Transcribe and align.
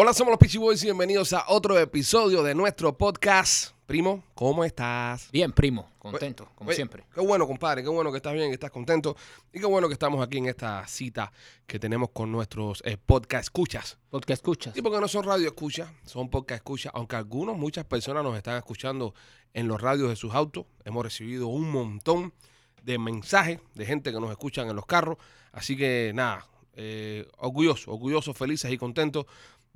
Hola, 0.00 0.14
somos 0.14 0.30
los 0.30 0.38
Peachy 0.38 0.58
Boys 0.58 0.80
y 0.84 0.86
bienvenidos 0.86 1.32
a 1.32 1.46
otro 1.48 1.76
episodio 1.76 2.44
de 2.44 2.54
nuestro 2.54 2.96
podcast. 2.96 3.72
Primo, 3.84 4.22
¿cómo 4.36 4.64
estás? 4.64 5.28
Bien, 5.32 5.50
primo, 5.50 5.90
contento, 5.98 6.48
como 6.54 6.68
Oye, 6.68 6.76
siempre. 6.76 7.02
Qué 7.12 7.20
bueno, 7.20 7.48
compadre, 7.48 7.82
qué 7.82 7.88
bueno 7.88 8.12
que 8.12 8.18
estás 8.18 8.32
bien, 8.32 8.46
que 8.46 8.54
estás 8.54 8.70
contento 8.70 9.16
y 9.52 9.58
qué 9.58 9.66
bueno 9.66 9.88
que 9.88 9.94
estamos 9.94 10.24
aquí 10.24 10.38
en 10.38 10.46
esta 10.46 10.86
cita 10.86 11.32
que 11.66 11.80
tenemos 11.80 12.10
con 12.10 12.30
nuestros 12.30 12.80
eh, 12.86 12.96
podcast 12.96 13.46
escuchas. 13.46 13.98
Porque 14.08 14.34
escuchas. 14.34 14.72
Sí, 14.72 14.82
porque 14.82 15.00
no 15.00 15.08
son 15.08 15.24
radio 15.24 15.48
escuchas, 15.48 15.90
son 16.04 16.30
podcast 16.30 16.60
escuchas, 16.60 16.92
aunque 16.94 17.16
algunos, 17.16 17.58
muchas 17.58 17.84
personas 17.84 18.22
nos 18.22 18.36
están 18.36 18.56
escuchando 18.56 19.14
en 19.52 19.66
los 19.66 19.80
radios 19.80 20.10
de 20.10 20.14
sus 20.14 20.32
autos. 20.32 20.66
Hemos 20.84 21.02
recibido 21.02 21.48
un 21.48 21.72
montón 21.72 22.32
de 22.84 22.98
mensajes 22.98 23.58
de 23.74 23.84
gente 23.84 24.12
que 24.12 24.20
nos 24.20 24.30
escuchan 24.30 24.68
en 24.68 24.76
los 24.76 24.86
carros. 24.86 25.16
Así 25.50 25.76
que 25.76 26.12
nada, 26.14 26.46
eh, 26.80 27.26
orgulloso, 27.38 27.90
orgulloso, 27.90 28.32
felices 28.32 28.70
y 28.70 28.78
contentos 28.78 29.26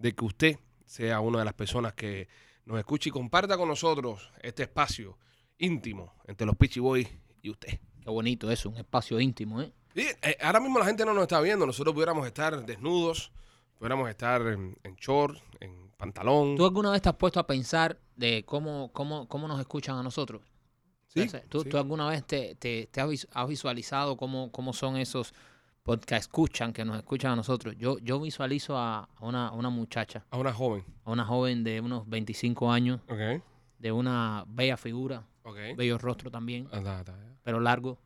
de 0.03 0.15
que 0.15 0.25
usted 0.25 0.59
sea 0.85 1.21
una 1.21 1.39
de 1.39 1.45
las 1.45 1.55
personas 1.55 1.95
que 1.95 2.29
nos 2.65 2.79
escuche 2.79 3.09
y 3.09 3.13
comparta 3.13 3.57
con 3.57 3.69
nosotros 3.69 4.31
este 4.43 4.65
espacio 4.65 5.17
íntimo 5.59 6.13
entre 6.27 6.47
los 6.47 6.57
Pitchy 6.57 6.81
Boys 6.81 7.09
y 7.41 7.51
usted. 7.51 7.79
Qué 8.03 8.11
bonito 8.11 8.51
eso, 8.51 8.69
un 8.69 8.77
espacio 8.77 9.19
íntimo, 9.21 9.63
¿eh? 9.63 9.73
Y, 9.95 10.01
eh, 10.03 10.37
ahora 10.43 10.59
mismo 10.61 10.79
la 10.79 10.87
gente 10.87 11.05
no 11.05 11.15
nos 11.15 11.23
está 11.23 11.41
viendo, 11.41 11.65
nosotros 11.67 11.95
pudiéramos 11.95 12.27
estar 12.27 12.65
desnudos, 12.67 13.31
pudiéramos 13.79 14.09
estar 14.11 14.41
en, 14.49 14.77
en 14.83 14.97
short, 14.97 15.39
en 15.61 15.91
pantalón. 15.97 16.57
¿Tú 16.57 16.65
alguna 16.65 16.91
vez 16.91 17.03
te 17.03 17.09
has 17.09 17.17
puesto 17.17 17.39
a 17.39 17.47
pensar 17.47 17.99
de 18.17 18.45
cómo, 18.45 18.91
cómo, 18.93 19.29
cómo 19.29 19.47
nos 19.47 19.61
escuchan 19.61 19.97
a 19.97 20.03
nosotros? 20.03 20.43
Sí, 21.09 21.29
¿Tú, 21.49 21.63
sí. 21.63 21.69
tú 21.69 21.77
alguna 21.77 22.09
vez 22.09 22.25
te, 22.27 22.55
te- 22.55 22.89
te 22.91 23.01
has 23.01 23.49
visualizado 23.49 24.17
cómo, 24.17 24.51
cómo 24.51 24.73
son 24.73 24.97
esos 24.97 25.35
podcast 25.83 26.23
escuchan 26.23 26.73
que 26.73 26.85
nos 26.85 26.97
escuchan 26.97 27.33
a 27.33 27.37
nosotros? 27.37 27.75
Yo, 27.77 27.99
yo 27.99 28.21
visualizo 28.21 28.77
a 28.79 29.09
una, 29.21 29.49
a 29.49 29.53
una 29.53 29.71
muchacha, 29.71 30.25
A 30.31 30.39
una 30.39 30.53
joven. 30.53 30.85
a 31.05 31.11
una 31.11 31.25
joven 31.25 31.65
de 31.65 31.81
unos 31.81 32.09
25 32.09 32.71
años, 32.71 33.01
Ok, 33.09 33.43
de 33.79 33.93
una 33.93 34.45
bella 34.47 34.77
figura, 34.77 35.27
ok. 35.43 35.57
bello 35.77 35.99
rostro 35.99 36.31
también, 36.31 36.69
Anda, 36.73 37.01
anda, 37.01 37.15
pero 37.43 37.59
largo, 37.61 37.99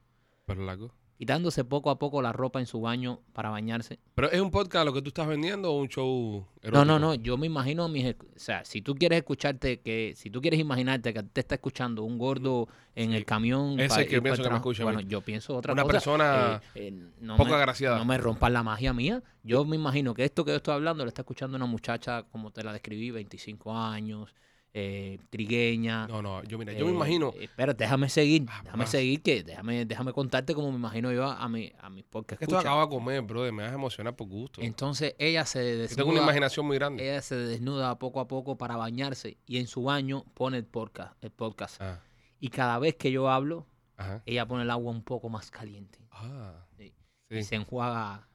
pero 0.46 0.64
largo. 0.64 0.90
Quitándose 1.18 1.64
poco 1.64 1.90
a 1.90 1.98
poco 1.98 2.20
la 2.20 2.32
ropa 2.32 2.60
en 2.60 2.66
su 2.66 2.80
baño 2.80 3.20
para 3.32 3.48
bañarse. 3.50 3.98
¿Pero 4.14 4.30
es 4.30 4.40
un 4.40 4.50
podcast 4.50 4.84
lo 4.84 4.92
que 4.92 5.00
tú 5.02 5.08
estás 5.08 5.26
vendiendo 5.26 5.72
o 5.72 5.80
un 5.80 5.88
show 5.88 6.46
erótico? 6.62 6.84
No, 6.84 6.84
no, 6.84 6.98
no. 6.98 7.14
Yo 7.14 7.36
me 7.38 7.46
imagino 7.46 7.84
a 7.84 7.88
mis. 7.88 8.06
O 8.14 8.14
sea, 8.36 8.64
si 8.64 8.82
tú 8.82 8.94
quieres 8.94 9.18
escucharte, 9.18 9.80
que 9.80 10.12
si 10.16 10.30
tú 10.30 10.40
quieres 10.40 10.60
imaginarte 10.60 11.14
que 11.14 11.22
te 11.22 11.40
está 11.40 11.54
escuchando 11.54 12.02
un 12.02 12.18
gordo 12.18 12.68
en 12.94 13.10
Sí. 13.10 13.16
el 13.16 13.24
camión. 13.24 13.80
Ese 13.80 14.02
es 14.02 14.08
que 14.08 14.16
ir 14.16 14.22
pienso 14.22 14.42
que 14.42 14.50
me 14.50 14.56
escucha. 14.56 14.84
Bueno, 14.84 15.00
yo 15.00 15.20
pienso 15.22 15.56
otra 15.56 15.72
Una 15.72 15.82
cosa. 15.82 15.92
persona 15.92 16.60
Eh, 16.74 16.88
eh, 16.88 17.10
no 17.20 17.36
poco 17.36 17.50
me- 17.50 17.56
agraciada. 17.56 17.98
No 17.98 18.04
me 18.04 18.18
rompas 18.18 18.52
la 18.52 18.62
magia 18.62 18.92
mía. 18.92 19.22
Yo 19.42 19.64
me 19.64 19.76
imagino 19.76 20.12
que 20.14 20.24
esto 20.24 20.44
que 20.44 20.50
yo 20.50 20.56
estoy 20.58 20.74
hablando 20.74 21.04
lo 21.04 21.08
está 21.08 21.22
escuchando 21.22 21.56
una 21.56 21.66
muchacha, 21.66 22.24
como 22.24 22.50
te 22.50 22.62
la 22.62 22.72
describí, 22.72 23.10
25 23.10 23.74
años, 23.76 24.34
eh, 24.78 25.18
trigueña. 25.30 26.06
No, 26.06 26.20
no, 26.20 26.42
yo 26.44 26.58
mira, 26.58 26.74
yo 26.74 26.84
me 26.84 26.90
eh, 26.90 26.94
imagino. 26.94 27.32
eh, 27.36 27.44
Espérate, 27.44 27.84
déjame 27.84 28.10
seguir. 28.10 28.44
Ah, 28.48 28.60
déjame 28.62 28.82
más. 28.82 28.90
seguir, 28.90 29.22
que 29.22 29.42
déjame, 29.42 29.86
déjame 29.86 30.12
contarte 30.12 30.54
cómo 30.54 30.70
me 30.70 30.76
imagino 30.76 31.10
yo 31.12 31.24
a, 31.24 31.48
mi, 31.48 31.72
a 31.80 31.88
mis 31.88 32.04
podcast. 32.04 32.42
Esto 32.42 32.58
acaba 32.58 32.82
de 32.82 32.88
comer, 32.90 33.22
brother, 33.22 33.52
me 33.54 33.62
vas 33.62 33.72
a 33.72 33.74
emocionar 33.76 34.14
por 34.14 34.28
gusto. 34.28 34.60
Entonces 34.60 35.14
ella 35.18 35.46
se 35.46 35.58
Yo 35.88 35.88
tengo 35.96 36.10
una 36.10 36.20
desnuda- 36.20 36.22
imaginación 36.24 36.66
muy 36.66 36.76
grande. 36.76 37.02
ella 37.10 37.22
se 37.22 37.36
desnuda 37.36 37.98
poco 37.98 38.20
a 38.20 38.28
poco 38.28 38.58
para 38.58 38.76
bañarse 38.76 39.38
y 39.46 39.56
en 39.58 39.66
su 39.66 39.82
baño 39.84 40.24
pone 40.34 40.58
el 40.58 40.66
podcast. 40.66 41.14
El 41.24 41.30
podcast. 41.30 41.80
Ah, 41.80 42.00
Y 42.38 42.48
cada 42.50 42.78
vez 42.78 42.96
que 42.96 43.10
yo 43.10 43.30
hablo, 43.30 43.66
ajá. 43.96 44.22
ella 44.26 44.46
pone 44.46 44.64
el 44.64 44.70
agua 44.70 44.92
un 44.92 45.02
poco 45.02 45.30
más 45.30 45.50
caliente. 45.50 45.98
Ah, 46.10 46.66
Sí. 46.76 46.92
sí, 47.30 47.36
Y 47.38 47.42
se 47.44 47.54
enjuaga 47.56 48.28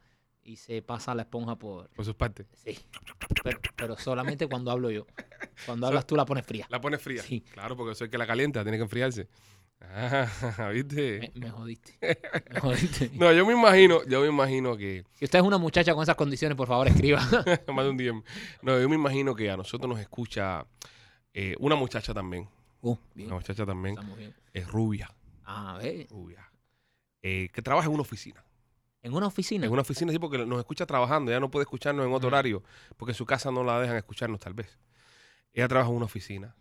y 0.43 0.55
se 0.57 0.81
pasa 0.81 1.13
la 1.15 1.23
esponja 1.23 1.55
por... 1.55 1.89
por 1.89 2.05
sus 2.05 2.15
partes. 2.15 2.47
Sí. 2.53 2.77
Pero, 3.43 3.59
pero 3.75 3.97
solamente 3.97 4.47
cuando 4.47 4.71
hablo 4.71 4.89
yo. 4.91 5.05
Cuando 5.65 5.87
hablas 5.87 6.05
tú 6.07 6.15
la 6.15 6.25
pones 6.25 6.45
fría. 6.45 6.65
La 6.69 6.81
pones 6.81 7.01
fría. 7.01 7.21
Sí. 7.21 7.41
Claro, 7.51 7.75
porque 7.77 7.95
soy 7.95 8.05
el 8.05 8.11
que 8.11 8.17
la 8.17 8.27
calienta, 8.27 8.63
tiene 8.63 8.77
que 8.77 8.83
enfriarse. 8.83 9.27
Ah, 9.83 10.69
¿viste? 10.73 11.31
Me, 11.35 11.41
me 11.45 11.49
jodiste. 11.49 11.97
Me 12.51 12.59
jodiste. 12.59 13.09
No, 13.13 13.31
yo 13.33 13.45
me 13.45 13.53
imagino, 13.53 14.03
yo 14.05 14.21
me 14.21 14.27
imagino 14.27 14.77
que 14.77 15.03
Si 15.13 15.25
usted 15.25 15.39
es 15.39 15.45
una 15.45 15.57
muchacha 15.57 15.93
con 15.93 16.03
esas 16.03 16.15
condiciones, 16.15 16.55
por 16.55 16.67
favor, 16.67 16.87
escriba. 16.87 17.19
más 17.73 17.85
de 17.85 17.89
un 17.89 17.97
día. 17.97 18.11
No, 18.61 18.79
yo 18.79 18.87
me 18.87 18.95
imagino 18.95 19.33
que 19.35 19.49
a 19.49 19.57
nosotros 19.57 19.89
nos 19.89 19.99
escucha 19.99 20.65
eh, 21.33 21.55
una 21.59 21.75
muchacha 21.75 22.13
también. 22.13 22.47
Uh, 22.81 22.95
bien. 23.15 23.27
Una 23.27 23.37
muchacha 23.37 23.65
también 23.65 23.95
es 24.53 24.67
rubia, 24.67 25.09
A 25.45 25.77
ver, 25.77 26.07
rubia. 26.09 26.47
eh, 27.21 27.49
que 27.53 27.61
trabaja 27.61 27.87
en 27.87 27.93
una 27.93 28.01
oficina. 28.01 28.43
En 29.03 29.13
una 29.13 29.27
oficina. 29.27 29.65
En 29.65 29.71
una 29.71 29.81
oficina 29.81 30.11
sí, 30.11 30.19
porque 30.19 30.37
nos 30.45 30.59
escucha 30.59 30.85
trabajando. 30.85 31.31
Ya 31.31 31.39
no 31.39 31.49
puede 31.51 31.63
escucharnos 31.63 32.05
en 32.05 32.13
otro 32.13 32.27
horario, 32.27 32.63
porque 32.97 33.11
en 33.11 33.15
su 33.15 33.25
casa 33.25 33.51
no 33.51 33.63
la 33.63 33.79
dejan 33.79 33.97
escucharnos 33.97 34.39
tal 34.39 34.53
vez. 34.53 34.77
Ella 35.53 35.67
trabaja 35.67 35.89
en 35.89 35.97
una 35.97 36.05
oficina, 36.05 36.55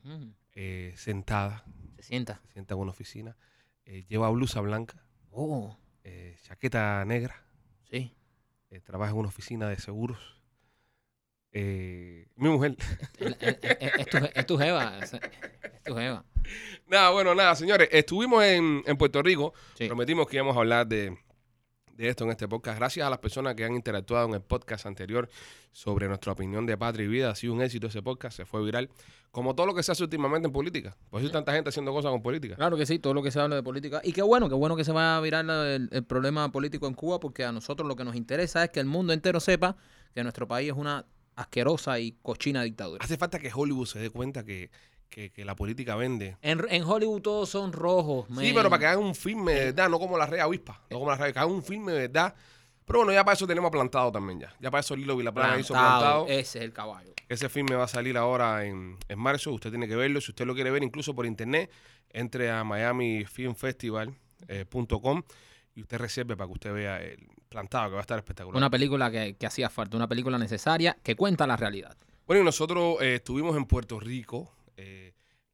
eh, 0.55 0.93
sentada, 0.97 1.65
se 1.97 2.03
sienta. 2.03 2.41
se 2.47 2.53
sienta 2.55 2.75
en 2.75 2.81
una 2.81 2.91
oficina, 2.91 3.37
eh, 3.85 4.05
lleva 4.09 4.29
blusa 4.31 4.61
blanca, 4.61 5.05
Oh, 5.31 5.77
eh, 6.03 6.37
chaqueta 6.43 7.05
negra, 7.05 7.45
sí. 7.89 8.13
trabaja 8.85 9.13
en 9.13 9.19
una 9.19 9.29
oficina 9.29 9.69
de 9.69 9.79
seguros. 9.79 10.19
Eh, 11.53 12.29
mi 12.37 12.49
mujer. 12.49 12.77
Es, 13.19 13.37
es- 13.41 14.07
tu, 14.09 14.17
es 14.35 14.47
tu 14.47 14.59
jeva. 14.59 14.99
Es, 14.99 15.15
es 15.15 15.83
tu 15.85 15.95
jeva. 15.97 16.25
nada, 16.87 17.11
bueno, 17.11 17.35
nada, 17.35 17.55
señores. 17.57 17.89
Estuvimos 17.93 18.43
en, 18.45 18.83
en 18.87 18.97
Puerto 18.97 19.23
Rico. 19.23 19.53
Sí. 19.75 19.87
Prometimos 19.87 20.27
que 20.29 20.37
íbamos 20.37 20.57
a 20.57 20.61
hablar 20.61 20.87
de, 20.87 21.17
de 21.97 22.09
esto 22.09 22.25
en 22.25 22.31
este 22.31 22.49
podcast. 22.49 22.79
Gracias 22.79 23.07
a 23.07 23.11
las 23.11 23.19
personas 23.19 23.55
que 23.55 23.65
han 23.65 23.75
interactuado 23.75 24.27
en 24.29 24.35
el 24.35 24.41
podcast 24.41 24.87
anterior 24.87 25.29
sobre 25.73 26.09
nuestra 26.09 26.33
opinión 26.33 26.67
de 26.67 26.77
patria 26.77 27.05
y 27.05 27.09
vida. 27.09 27.31
Ha 27.31 27.35
sido 27.35 27.53
un 27.53 27.63
éxito 27.63 27.89
ese 27.89 28.03
podcast, 28.03 28.37
se 28.37 28.45
fue 28.45 28.65
viral. 28.65 28.91
Como 29.31 29.55
todo 29.55 29.67
lo 29.67 29.75
que 29.75 29.83
se 29.83 29.93
hace 29.93 30.03
últimamente 30.03 30.47
en 30.47 30.53
política. 30.53 30.97
Por 31.09 31.21
eso 31.21 31.29
hay 31.29 31.33
tanta 31.33 31.53
gente 31.53 31.69
haciendo 31.69 31.93
cosas 31.93 32.11
con 32.11 32.23
política. 32.23 32.57
Claro 32.57 32.77
que 32.77 32.87
sí, 32.87 32.99
todo 32.99 33.15
lo 33.15 33.23
que 33.23 33.31
se 33.31 33.39
habla 33.39 33.57
de 33.57 33.63
política. 33.63 34.01
Y 34.03 34.13
qué 34.13 34.23
bueno, 34.23 34.49
qué 34.49 34.55
bueno 34.55 34.77
que 34.77 34.85
se 34.85 34.93
va 34.93 35.17
a 35.17 35.21
virar 35.21 35.45
el, 35.49 35.89
el 35.93 36.05
problema 36.05 36.51
político 36.51 36.87
en 36.87 36.95
Cuba, 36.95 37.21
porque 37.21 37.45
a 37.45 37.53
nosotros 37.53 37.87
lo 37.87 37.95
que 37.97 38.05
nos 38.05 38.17
interesa 38.17 38.65
es 38.65 38.71
que 38.71 38.81
el 38.81 38.87
mundo 38.87 39.13
entero 39.13 39.39
sepa 39.39 39.77
que 40.15 40.23
nuestro 40.23 40.49
país 40.49 40.71
es 40.71 40.77
una 40.77 41.07
asquerosa 41.37 41.99
y 41.99 42.13
cochina 42.23 42.63
dictadura. 42.63 43.05
Hace 43.05 43.17
falta 43.17 43.39
que 43.39 43.51
Hollywood 43.55 43.87
se 43.87 43.99
dé 43.99 44.11
cuenta 44.11 44.45
que, 44.45 44.71
que- 45.11 45.31
que 45.31 45.45
la 45.45 45.55
política 45.57 45.95
vende. 45.97 46.37
En, 46.41 46.65
en 46.71 46.85
Hollywood 46.85 47.21
todos 47.21 47.51
son 47.51 47.73
rojos. 47.73 48.27
Sí, 48.39 48.53
pero 48.55 48.71
para 48.71 48.81
que 48.81 48.87
hagan 48.87 49.05
un 49.05 49.15
filme 49.15 49.53
de 49.53 49.65
verdad, 49.67 49.91
no 49.91 49.99
como 49.99 50.17
la 50.17 50.25
Red 50.27 50.39
Avispa, 50.41 50.81
no 50.91 50.99
como 51.01 51.11
la 51.11 51.17
Red, 51.19 51.33
que 51.33 51.39
hagan 51.39 51.53
un 51.53 51.63
filme 51.63 51.93
de 51.93 52.09
verdad. 52.09 52.35
Pero 52.87 53.01
bueno, 53.01 53.13
ya 53.13 53.23
para 53.25 53.35
eso 53.37 53.47
tenemos 53.47 53.71
plantado 53.71 54.11
también 54.11 54.41
ya. 54.41 54.55
Ya 54.59 54.71
para 54.71 54.81
eso 54.81 54.97
Lilo 54.97 55.17
Vilaplana 55.17 55.61
hizo 55.61 55.75
Plantado, 55.75 56.25
plantado. 56.25 56.27
Ese 56.27 56.59
es 56.59 56.65
el 56.65 56.73
caballo. 56.73 57.13
Ese 57.29 57.49
filme 57.49 57.77
va 57.77 57.85
a 57.85 57.89
salir 57.89 58.17
ahora 58.17 58.65
en, 58.65 58.97
en 59.09 59.19
marzo. 59.19 59.53
Usted 59.53 59.71
tiene 59.71 59.87
que 59.87 59.95
verlo. 59.95 60.21
Si 60.21 60.33
usted 60.33 60.45
lo 60.45 60.55
quiere 60.55 60.73
ver 60.73 60.83
incluso 60.83 61.15
por 61.15 61.25
internet, 61.27 61.71
entre 62.13 62.51
a 62.51 62.65
miamifilmfestival.com 62.65 65.23
y 65.77 65.83
usted 65.83 65.99
reserve 65.99 66.37
para 66.37 66.47
que 66.49 66.53
usted 66.53 66.73
vea 66.73 67.01
el 67.03 67.29
plantado, 67.49 67.89
que 67.91 67.95
va 67.95 68.01
a 68.01 68.03
estar 68.03 68.19
espectacular. 68.19 68.57
Una 68.57 68.71
película 68.71 69.11
que, 69.11 69.37
que 69.37 69.47
hacía 69.47 69.71
falta, 69.71 69.97
una 69.97 70.09
película 70.09 70.39
necesaria 70.39 70.97
que 71.03 71.15
cuenta 71.17 71.47
la 71.47 71.57
realidad. 71.57 71.97
Bueno, 72.27 72.43
y 72.43 72.45
nosotros 72.45 72.97
eh, 73.01 73.17
estuvimos 73.17 73.57
en 73.57 73.65
Puerto 73.67 73.99
Rico. 74.01 74.53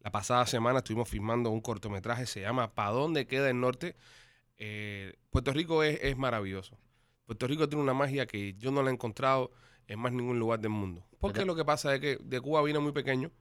La 0.07 0.13
pasada 0.13 0.47
semana 0.47 0.79
estuvimos 0.79 1.09
filmando 1.09 1.51
un 1.51 1.61
cortometraje, 1.61 2.27
se 2.27 2.41
llama 2.41 2.73
¿Pa 2.73 2.91
dónde 2.91 3.27
queda 3.27 3.51
el 3.51 3.59
norte? 3.59 3.97
Eh, 4.57 5.17
Puerto 5.31 5.53
Rico 5.53 5.83
es, 5.83 5.99
es 6.01 6.17
maravilloso. 6.17 6.79
Puerto 7.25 7.49
Rico 7.49 7.69
tiene 7.69 7.83
una 7.83 7.93
magia 7.93 8.25
que 8.25 8.55
yo 8.55 8.71
no 8.71 8.85
la 8.85 8.91
he 8.91 8.93
encontrado 8.93 9.51
en 9.89 9.99
más 9.99 10.13
ningún 10.13 10.39
lugar 10.39 10.61
del 10.61 10.71
mundo. 10.71 11.05
Porque 11.19 11.45
lo 11.45 11.57
que 11.57 11.65
pasa 11.65 11.93
es 11.93 12.01
que 12.01 12.19
de 12.23 12.41
Cuba 12.41 12.63
vine 12.63 12.79
muy 12.79 12.93
pequeño, 12.93 13.33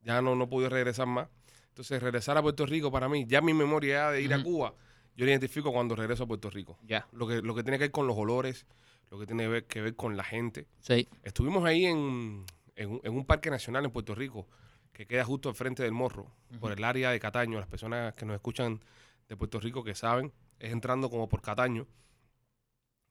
ya 0.00 0.22
no, 0.22 0.36
no 0.36 0.48
pude 0.48 0.68
regresar 0.68 1.08
más. 1.08 1.30
Entonces, 1.70 2.00
regresar 2.00 2.38
a 2.38 2.42
Puerto 2.42 2.64
Rico 2.64 2.92
para 2.92 3.08
mí, 3.08 3.26
ya 3.26 3.40
mi 3.40 3.52
memoria 3.52 4.12
de 4.12 4.22
ir 4.22 4.32
a. 4.32 4.40
Cuba, 4.40 4.74
yo 5.16 5.24
la 5.24 5.32
identifico 5.32 5.72
cuando 5.72 5.96
regreso 5.96 6.22
a 6.22 6.26
Puerto 6.28 6.48
Rico. 6.48 6.78
Ya. 6.84 7.08
Lo 7.10 7.26
que, 7.26 7.42
lo 7.42 7.56
que 7.56 7.64
tiene 7.64 7.76
que 7.76 7.86
ver 7.86 7.90
con 7.90 8.06
los 8.06 8.16
olores, 8.16 8.66
lo 9.10 9.18
que 9.18 9.26
tiene 9.26 9.42
que 9.42 9.48
ver, 9.48 9.64
que 9.64 9.80
ver 9.80 9.96
con 9.96 10.16
la 10.16 10.22
gente. 10.22 10.68
Sí. 10.78 11.08
Estuvimos 11.24 11.64
ahí 11.64 11.86
en, 11.86 12.46
en 12.76 13.12
un 13.12 13.24
parque 13.24 13.50
nacional 13.50 13.84
en 13.84 13.90
Puerto 13.90 14.14
Rico, 14.14 14.46
que 14.98 15.06
queda 15.06 15.24
justo 15.24 15.48
al 15.48 15.54
frente 15.54 15.84
del 15.84 15.92
Morro, 15.92 16.26
por 16.58 16.72
el 16.72 16.82
área 16.82 17.12
de 17.12 17.20
Cataño. 17.20 17.60
Las 17.60 17.68
personas 17.68 18.14
que 18.14 18.26
nos 18.26 18.34
escuchan 18.34 18.80
de 19.28 19.36
Puerto 19.36 19.60
Rico 19.60 19.84
que 19.84 19.94
saben, 19.94 20.32
es 20.58 20.72
entrando 20.72 21.08
como 21.08 21.28
por 21.28 21.40
Cataño. 21.40 21.86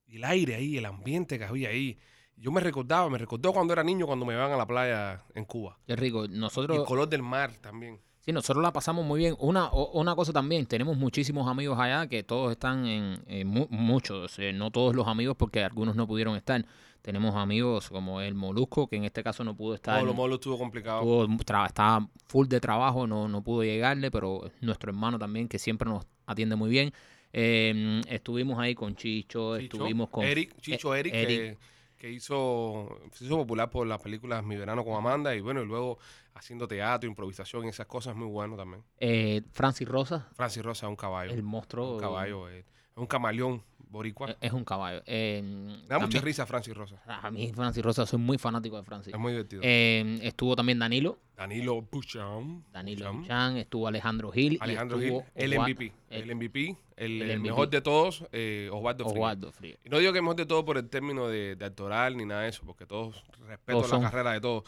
Y 0.06 0.18
el 0.18 0.25
aire 0.25 0.56
ahí, 0.56 0.78
el 0.78 0.86
ambiente 0.86 1.39
que 1.39 1.45
había 1.45 1.69
ahí. 1.69 1.98
Yo 2.36 2.51
me 2.51 2.60
recordaba, 2.60 3.10
me 3.10 3.18
recordó 3.18 3.54
cuando 3.54 3.72
era 3.72 3.86
niño, 3.86 4.06
cuando 4.06 4.25
me 4.25 4.34
iban 4.34 4.51
a 4.51 4.57
la 4.57 4.68
playa 4.68 5.24
en 5.34 5.45
Cuba. 5.45 5.80
Qué 5.88 5.95
rico. 5.95 6.25
Y 6.25 6.28
Nosotros, 6.28 6.78
el 6.78 6.84
color 6.84 7.07
del 7.07 7.24
mar 7.24 7.54
también. 7.62 8.01
Sí, 8.27 8.33
nosotros 8.33 8.62
la 8.62 8.74
pasamos 8.74 9.06
muy 9.06 9.19
bien. 9.21 9.38
Una, 9.39 9.68
o- 9.68 9.97
una 9.97 10.13
cosa 10.13 10.33
también, 10.33 10.65
tenemos 10.65 10.97
muchísimos 10.97 11.47
amigos 11.47 11.79
allá 11.79 12.07
que 12.07 12.24
todos 12.24 12.51
están 12.51 12.85
en, 12.85 13.21
en 13.25 13.47
mu- 13.47 13.68
muchos, 13.69 14.38
eh, 14.39 14.51
no 14.51 14.69
todos 14.69 14.94
los 14.94 15.07
amigos 15.07 15.38
porque 15.39 15.63
algunos 15.63 15.95
no 15.95 16.06
pudieron 16.06 16.35
estar. 16.35 16.65
Tenemos 17.01 17.35
amigos 17.35 17.88
como 17.88 18.19
el 18.19 18.35
Molusco, 18.35 18.88
que 18.88 18.97
en 18.97 19.06
este 19.06 19.24
caso 19.24 19.45
no 19.45 19.56
pudo 19.56 19.75
estar. 19.75 20.01
No, 20.01 20.07
lo 20.07 20.13
malo 20.13 20.35
estuvo 20.35 20.57
complicado. 20.57 21.68
Estaba 21.68 22.06
full 22.27 22.47
de 22.47 22.59
trabajo, 22.59 23.07
no, 23.07 23.29
no 23.29 23.41
pudo 23.41 23.63
llegarle, 23.63 24.12
pero 24.12 24.51
nuestro 24.59 24.89
hermano 24.91 25.18
también, 25.18 25.47
que 25.47 25.57
siempre 25.57 25.89
nos 25.89 26.06
atiende 26.25 26.57
muy 26.57 26.69
bien. 26.69 26.91
Eh, 27.31 28.01
estuvimos 28.09 28.59
ahí 28.59 28.75
con 28.75 28.97
Chicho, 28.97 29.57
Chicho, 29.57 29.75
estuvimos 29.77 30.09
con 30.09 30.25
Eric, 30.25 30.53
Chicho, 30.59 30.94
eh, 30.94 31.00
Eric, 31.00 31.13
Eric. 31.13 31.38
que 31.39 31.57
que 31.98 32.12
hizo, 32.12 33.00
se 33.12 33.26
hizo 33.26 33.38
popular 33.38 33.70
por 33.70 33.88
las 33.88 34.02
películas 34.02 34.44
Mi 34.44 34.56
Verano 34.56 34.84
con 34.86 34.96
Amanda 34.96 35.36
y 35.36 35.42
bueno, 35.42 35.62
y 35.62 35.66
luego 35.66 35.98
haciendo 36.36 36.68
teatro, 36.68 37.10
improvisación 37.10 37.66
y 37.66 37.70
esas 37.70 37.88
cosas, 37.88 38.16
muy 38.16 38.28
bueno 38.28 38.56
también. 38.56 38.84
Eh, 39.00 39.42
Francis 39.52 39.88
Rosa, 39.88 40.28
Francis 40.36 40.64
Rosa, 40.64 40.88
un 40.88 40.96
caballo. 40.96 41.32
el 41.32 41.44
monstruo. 41.44 41.96
un 41.96 42.00
caballo, 42.00 42.50
eh, 42.50 42.64
un 42.98 43.06
camaleón 43.08 43.64
boricua. 43.90 44.36
Es 44.42 44.52
un 44.52 44.66
caballo. 44.66 45.02
Eh, 45.06 45.42
Me 45.44 45.88
da 45.88 46.00
mucha 46.00 46.20
risa 46.20 46.46
Francis 46.46 46.76
Rosa. 46.76 47.02
A 47.06 47.32
mí, 47.32 47.52
Francis 47.54 47.82
Rosa, 47.84 48.06
soy 48.06 48.20
muy 48.20 48.38
fanático 48.38 48.76
de 48.78 48.84
Francis. 48.84 49.14
Es 49.14 49.20
muy 49.20 49.32
divertido. 49.32 49.62
Eh, 49.64 50.20
estuvo 50.24 50.56
también 50.58 50.78
Danilo, 50.80 51.18
Danilo 51.38 51.82
Buchan. 51.82 52.66
Danilo 52.72 53.14
Buchan. 53.14 53.26
Chan, 53.28 53.58
estuvo 53.58 53.88
Alejandro 53.88 54.30
Gil. 54.32 54.58
Alejandro 54.60 55.00
Gil, 55.00 55.22
el 55.36 55.58
MVP. 55.60 55.94
El, 56.10 56.22
el- 56.30 56.36
MVP, 56.36 56.76
el, 56.98 57.22
el 57.22 57.32
el 57.32 57.40
mejor 57.40 57.70
de 57.70 57.80
todos, 57.82 58.26
eh, 58.34 58.70
Osvaldo 58.74 59.06
Frías. 59.06 59.16
Osvaldo 59.18 59.52
Frías. 59.54 59.80
Y 59.86 59.90
no 59.90 60.00
digo 60.00 60.12
que 60.12 60.22
mejor 60.22 60.36
de 60.36 60.46
todo 60.46 60.66
por 60.66 60.78
el 60.78 60.90
término 60.90 61.28
de, 61.28 61.56
de 61.56 61.66
actoral 61.66 62.18
ni 62.18 62.26
nada 62.26 62.42
de 62.42 62.50
eso, 62.50 62.64
porque 62.66 62.86
todos 62.86 63.24
respeto 63.48 63.78
Todos 63.80 63.84
la 63.92 63.96
son. 63.98 64.02
carrera 64.02 64.32
de 64.34 64.42
todos. 64.42 64.64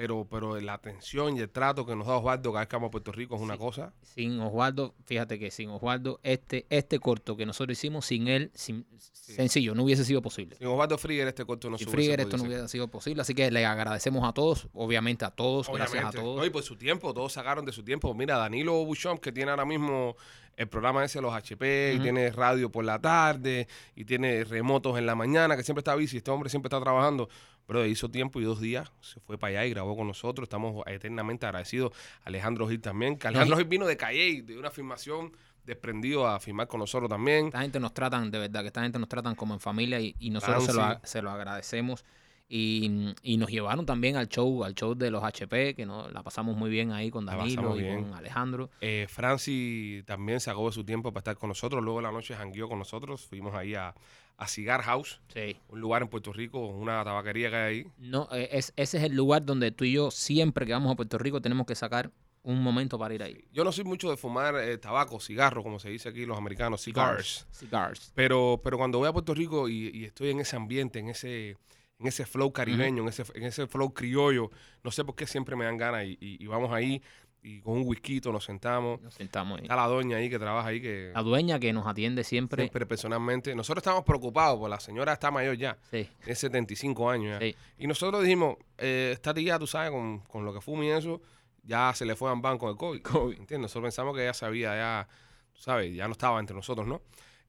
Pero, 0.00 0.26
pero 0.30 0.58
la 0.58 0.72
atención 0.72 1.36
y 1.36 1.40
el 1.40 1.50
trato 1.50 1.84
que 1.84 1.94
nos 1.94 2.06
da 2.06 2.16
Osvaldo 2.16 2.52
cada 2.52 2.60
vez 2.60 2.68
que 2.70 2.76
vamos 2.76 2.88
a 2.88 2.90
Puerto 2.90 3.12
Rico 3.12 3.36
es 3.36 3.42
una 3.42 3.52
Sí. 3.52 3.60
cosa. 3.60 3.92
Sin 4.00 4.40
Osvaldo, 4.40 4.94
fíjate 5.04 5.38
que 5.38 5.50
sin 5.50 5.68
Osvaldo, 5.68 6.20
este, 6.22 6.64
este 6.70 6.98
corto 6.98 7.36
que 7.36 7.44
nosotros 7.44 7.76
hicimos, 7.76 8.06
sin 8.06 8.26
él, 8.26 8.50
sin, 8.54 8.86
sencillo, 8.96 9.74
no 9.74 9.84
hubiese 9.84 10.06
sido 10.06 10.22
posible. 10.22 10.56
Sin 10.56 10.68
Osvaldo 10.68 10.96
Frieger 10.96 11.28
este 11.28 11.44
corto 11.44 11.68
no 11.68 11.76
Sin 11.76 11.86
se 11.86 11.90
hubiese 11.90 12.12
Frigger 12.14 12.20
esto 12.20 12.38
no 12.38 12.44
hubiera 12.44 12.66
sido 12.66 12.88
posible, 12.88 13.20
así 13.20 13.34
que 13.34 13.50
le 13.50 13.66
agradecemos 13.66 14.26
a 14.26 14.32
todos, 14.32 14.68
obviamente 14.72 15.26
a 15.26 15.30
todos, 15.32 15.68
gracias 15.68 16.02
a 16.02 16.10
todos. 16.12 16.38
No, 16.38 16.46
y 16.46 16.50
por 16.50 16.62
su 16.62 16.76
tiempo, 16.76 17.12
todos 17.12 17.34
sacaron 17.34 17.66
de 17.66 17.72
su 17.72 17.82
tiempo. 17.84 18.14
Mira, 18.14 18.38
Danilo 18.38 18.82
Buchon, 18.86 19.18
que 19.18 19.32
tiene 19.32 19.50
ahora 19.50 19.66
mismo 19.66 20.16
el 20.56 20.66
programa 20.68 21.04
ese, 21.04 21.20
los 21.20 21.34
HP, 21.34 21.94
y 21.96 22.00
tiene 22.00 22.30
radio 22.30 22.70
por 22.72 22.86
la 22.86 22.98
tarde, 22.98 23.68
y 23.94 24.06
tiene 24.06 24.44
remotos 24.44 24.98
en 24.98 25.04
la 25.04 25.14
mañana, 25.14 25.56
que 25.58 25.62
siempre 25.62 25.80
está 25.80 25.94
bici. 25.94 26.18
Este 26.18 26.30
hombre 26.30 26.48
siempre 26.48 26.68
está 26.68 26.80
trabajando. 26.80 27.28
Pero 27.70 27.86
hizo 27.86 28.10
tiempo 28.10 28.40
y 28.40 28.44
dos 28.44 28.60
días 28.60 28.90
se 29.00 29.20
fue 29.20 29.38
para 29.38 29.52
allá 29.60 29.66
y 29.66 29.70
grabó 29.70 29.96
con 29.96 30.08
nosotros. 30.08 30.42
Estamos 30.46 30.82
eternamente 30.88 31.46
agradecidos. 31.46 31.92
Alejandro 32.24 32.68
Gil 32.68 32.80
también. 32.80 33.16
Que 33.16 33.28
Alejandro 33.28 33.56
Gil 33.58 33.66
vino 33.66 33.86
de 33.86 33.96
Calle, 33.96 34.42
de 34.42 34.58
una 34.58 34.70
filmación 34.70 35.30
desprendido 35.64 36.26
a 36.26 36.40
filmar 36.40 36.66
con 36.66 36.80
nosotros 36.80 37.08
también. 37.08 37.46
Esta 37.46 37.60
gente 37.60 37.78
nos 37.78 37.94
tratan, 37.94 38.30
de 38.32 38.38
verdad, 38.40 38.62
que 38.62 38.66
esta 38.68 38.82
gente 38.82 38.98
nos 38.98 39.08
tratan 39.08 39.36
como 39.36 39.54
en 39.54 39.60
familia 39.60 40.00
y, 40.00 40.16
y 40.18 40.30
nosotros 40.30 40.64
Claro, 40.64 40.72
se, 40.72 40.78
lo, 40.78 40.94
sí. 40.94 40.98
a- 41.02 41.06
se 41.06 41.22
lo 41.22 41.30
agradecemos. 41.30 42.04
Y, 42.52 43.14
y 43.22 43.36
nos 43.36 43.48
llevaron 43.48 43.86
también 43.86 44.16
al 44.16 44.28
show, 44.28 44.64
al 44.64 44.74
show 44.74 44.96
de 44.96 45.12
los 45.12 45.22
HP, 45.22 45.76
que 45.76 45.86
no, 45.86 46.10
la 46.10 46.24
pasamos 46.24 46.56
muy 46.56 46.68
bien 46.68 46.90
ahí 46.90 47.08
con 47.08 47.24
Danilo 47.24 47.76
y 47.78 47.82
bien. 47.82 48.02
con 48.02 48.14
Alejandro. 48.14 48.70
Eh, 48.80 49.06
Franci 49.08 50.02
también 50.04 50.40
sacó 50.40 50.66
de 50.66 50.72
su 50.72 50.82
tiempo 50.84 51.12
para 51.12 51.20
estar 51.20 51.36
con 51.36 51.48
nosotros. 51.50 51.80
Luego 51.84 52.00
de 52.00 52.06
la 52.06 52.10
noche 52.12 52.34
jangueó 52.34 52.68
con 52.68 52.78
nosotros. 52.80 53.24
Fuimos 53.26 53.54
ahí 53.54 53.76
a, 53.76 53.94
a 54.40 54.48
Cigar 54.48 54.82
House. 54.82 55.20
Sí. 55.32 55.56
un 55.68 55.80
lugar 55.80 56.02
en 56.02 56.08
Puerto 56.08 56.32
Rico, 56.32 56.66
una 56.66 57.04
tabaquería 57.04 57.50
que 57.50 57.56
hay 57.56 57.74
ahí. 57.80 57.86
No, 57.98 58.28
eh, 58.32 58.48
es, 58.52 58.72
ese 58.76 58.98
es 58.98 59.04
el 59.04 59.14
lugar 59.14 59.44
donde 59.44 59.70
tú 59.70 59.84
y 59.84 59.92
yo, 59.92 60.10
siempre 60.10 60.66
que 60.66 60.72
vamos 60.72 60.90
a 60.92 60.96
Puerto 60.96 61.18
Rico, 61.18 61.40
tenemos 61.40 61.66
que 61.66 61.74
sacar 61.74 62.10
un 62.42 62.62
momento 62.62 62.98
para 62.98 63.14
ir 63.14 63.22
ahí. 63.22 63.44
Yo 63.52 63.64
no 63.64 63.70
soy 63.70 63.84
mucho 63.84 64.08
de 64.10 64.16
fumar 64.16 64.56
eh, 64.56 64.78
tabaco, 64.78 65.20
cigarro, 65.20 65.62
como 65.62 65.78
se 65.78 65.90
dice 65.90 66.08
aquí 66.08 66.24
los 66.24 66.38
americanos, 66.38 66.80
cigars. 66.82 67.46
Cigars. 67.52 68.12
Pero, 68.14 68.60
pero 68.64 68.78
cuando 68.78 68.98
voy 68.98 69.08
a 69.08 69.12
Puerto 69.12 69.34
Rico 69.34 69.68
y, 69.68 69.90
y 69.94 70.04
estoy 70.06 70.30
en 70.30 70.40
ese 70.40 70.56
ambiente, 70.56 70.98
en 71.00 71.10
ese, 71.10 71.50
en 71.98 72.06
ese 72.06 72.24
flow 72.24 72.50
caribeño, 72.50 73.02
en, 73.02 73.08
ese, 73.10 73.24
en 73.34 73.42
ese 73.44 73.66
flow 73.66 73.92
criollo, 73.92 74.50
no 74.82 74.90
sé 74.90 75.04
por 75.04 75.14
qué 75.16 75.26
siempre 75.26 75.54
me 75.54 75.66
dan 75.66 75.76
ganas 75.76 76.06
y, 76.06 76.16
y- 76.18 76.42
y 76.42 76.46
vamos 76.46 76.72
ahí 76.72 77.02
y 77.42 77.60
con 77.60 77.78
un 77.78 77.82
whisky 77.86 78.20
nos 78.20 78.44
sentamos. 78.44 79.00
Nos 79.00 79.14
sentamos 79.14 79.58
ahí. 79.58 79.64
Está 79.64 79.76
la 79.76 79.86
doña 79.86 80.18
ahí 80.18 80.28
que 80.28 80.38
trabaja 80.38 80.68
ahí 80.68 80.80
que 80.80 81.10
La 81.14 81.22
dueña 81.22 81.58
que 81.58 81.72
nos 81.72 81.86
atiende 81.86 82.22
siempre. 82.24 82.64
siempre 82.64 82.84
personalmente. 82.86 83.54
Nosotros 83.54 83.82
estamos 83.82 84.04
preocupados 84.04 84.58
porque 84.58 84.70
la 84.70 84.80
señora 84.80 85.12
está 85.14 85.30
mayor 85.30 85.56
ya, 85.56 85.78
Sí, 85.90 86.08
tiene 86.18 86.34
75 86.34 87.10
años 87.10 87.38
ya. 87.40 87.46
sí. 87.46 87.56
Y 87.78 87.86
nosotros 87.86 88.22
dijimos, 88.22 88.56
eh, 88.78 89.10
esta 89.14 89.32
tía, 89.32 89.58
tú 89.58 89.66
sabes, 89.66 89.90
con, 89.90 90.20
con 90.20 90.44
lo 90.44 90.52
que 90.52 90.60
fuma 90.60 90.84
y 90.84 90.88
eso, 90.90 91.22
ya 91.62 91.92
se 91.94 92.04
le 92.04 92.14
fue 92.16 92.28
a 92.30 92.32
un 92.34 92.42
banco 92.42 92.68
de 92.70 92.76
COVID. 92.76 93.00
¿Entiendes? 93.38 93.60
Nosotros 93.60 93.84
pensamos 93.84 94.14
que 94.14 94.22
ella 94.22 94.34
sabía, 94.34 94.74
ya, 94.76 95.08
tú 95.54 95.62
sabes, 95.62 95.94
ya 95.94 96.06
no 96.06 96.12
estaba 96.12 96.38
entre 96.40 96.54
nosotros, 96.54 96.86
¿no? 96.86 97.00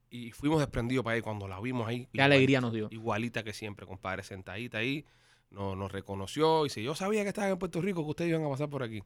Y 0.10 0.32
fuimos 0.32 0.60
desprendidos 0.60 1.04
para 1.06 1.16
ahí 1.16 1.22
cuando 1.22 1.48
la 1.48 1.60
vimos 1.62 1.88
ahí. 1.88 2.08
Qué 2.14 2.22
alegría 2.22 2.60
nos 2.62 2.74
dio. 2.74 2.88
Igualita 2.92 3.44
que 3.44 3.54
siempre, 3.54 3.86
compadre, 3.86 4.24
sentadita 4.24 4.80
ahí, 4.80 5.06
nos, 5.50 5.78
nos 5.78 5.92
reconoció 5.92 6.62
y 6.62 6.70
dice, 6.70 6.84
yo 6.84 6.96
sabía 6.96 7.24
que 7.24 7.30
estaban 7.30 7.50
en 7.52 7.58
Puerto 7.58 7.82
Rico, 7.82 8.04
que 8.04 8.10
ustedes 8.10 8.30
iban 8.32 8.44
a 8.46 8.50
pasar 8.50 8.70
por 8.70 8.84
aquí. 8.84 9.02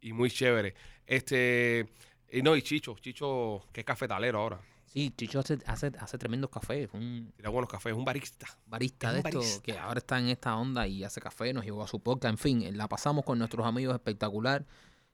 Y 0.00 0.12
muy 0.12 0.30
chévere. 0.30 0.74
Este, 1.06 1.88
y 2.30 2.42
no, 2.42 2.54
y 2.56 2.62
Chicho, 2.62 2.96
Chicho, 3.00 3.62
que 3.72 3.80
es 3.80 3.86
cafetalero 3.86 4.38
ahora. 4.40 4.60
Sí, 4.86 5.12
Chicho 5.16 5.40
hace, 5.40 5.58
hace, 5.66 5.92
hace 5.98 6.18
tremendos 6.18 6.50
cafés. 6.50 6.88
Un 6.92 7.32
Tira 7.36 7.50
buenos 7.50 7.70
cafés, 7.70 7.92
un 7.92 8.04
barista. 8.04 8.46
barista 8.66 9.08
Es 9.16 9.22
de 9.24 9.30
esto 9.38 9.62
que 9.62 9.76
ahora 9.78 9.98
está 9.98 10.18
en 10.18 10.28
esta 10.28 10.56
onda 10.56 10.86
y 10.86 11.04
hace 11.04 11.20
café, 11.20 11.52
nos 11.52 11.64
llevó 11.64 11.82
a 11.82 11.88
su 11.88 12.00
podcast. 12.00 12.32
En 12.32 12.38
fin, 12.38 12.76
la 12.76 12.88
pasamos 12.88 13.24
con 13.24 13.38
nuestros 13.38 13.66
amigos 13.66 13.94
espectacular. 13.94 14.64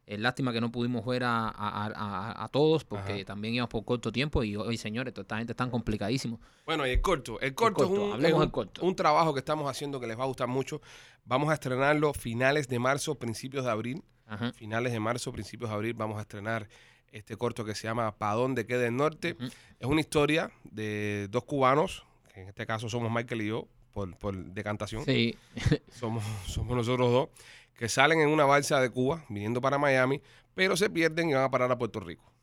Eh, 0.06 0.19
lástima 0.19 0.52
que 0.52 0.60
no 0.60 0.70
pudimos 0.70 1.04
ver 1.06 1.25
a, 1.25 1.48
a- 1.48 2.44
a- 2.44 2.48
todos 2.48 2.84
porque 2.84 3.12
Ajá. 3.14 3.25
también 3.25 3.54
íbamos 3.54 3.70
por 3.70 3.86
corto 3.86 4.12
tiempo 4.12 4.44
y 4.44 4.54
hoy, 4.54 4.76
señores, 4.76 5.14
toda 5.14 5.22
esta 5.22 5.38
gente 5.38 5.54
está 5.54 5.69
complicadísimo. 5.70 6.40
Bueno, 6.66 6.86
y 6.86 6.90
el 6.90 7.00
corto. 7.00 7.40
El 7.40 7.54
corto, 7.54 7.88
corto, 7.88 7.94
es, 7.94 8.00
un, 8.08 8.12
hablemos 8.12 8.40
es 8.42 8.44
un- 8.46 8.50
corto. 8.52 8.84
un 8.84 8.94
trabajo 8.94 9.32
que 9.32 9.38
estamos 9.38 9.69
haciendo 9.69 9.98
que 9.98 10.06
les 10.06 10.19
va 10.19 10.25
a 10.25 10.26
gustar 10.26 10.46
mucho. 10.46 10.82
Vamos 11.25 11.48
a 11.48 11.54
estrenarlo 11.54 12.12
finales 12.12 12.69
de 12.69 12.78
marzo, 12.78 13.14
principios 13.14 13.64
de 13.64 13.70
abril. 13.70 14.02
Ajá. 14.26 14.53
Finales 14.53 14.93
de 14.93 15.00
marzo, 15.00 15.32
principios 15.32 15.71
de 15.71 15.76
abril 15.76 15.94
vamos 15.94 16.19
a 16.19 16.23
estrenar 16.23 16.69
este 17.12 17.37
corto 17.37 17.65
que 17.65 17.75
se 17.75 17.87
llama 17.87 18.17
Pa' 18.17 18.35
dónde 18.35 18.67
queda 18.67 18.87
el 18.87 18.97
norte. 18.97 19.37
Es 19.79 19.87
una 19.87 20.00
historia 20.00 20.50
de 20.65 21.29
dos 21.31 21.44
cubanos, 21.44 22.05
que 22.32 22.41
en 22.41 22.49
este 22.49 22.67
caso 22.67 22.88
somos 22.88 23.11
Michael 23.12 23.43
y 23.43 23.47
yo, 23.49 23.69
por, 23.93 24.17
por 24.17 24.37
decantación. 24.37 25.05
Sí, 25.05 25.37
Somos, 25.93 26.25
somos 26.47 26.76
nosotros 26.76 27.12
dos, 27.12 27.29
que 27.79 27.88
salen 27.88 28.21
en 28.21 28.29
una 28.29 28.44
balsa 28.44 28.81
de 28.81 28.91
Cuba, 28.91 29.25
viniendo 29.29 29.61
para 29.61 29.79
Miami, 29.79 30.21
pero 30.55 30.77
se 30.77 30.91
pierden 30.91 31.31
y 31.31 31.35
van 31.35 31.44
a 31.44 31.50
parar 31.50 31.70
a 31.70 31.79
Puerto 31.79 32.00
Rico. 32.00 32.33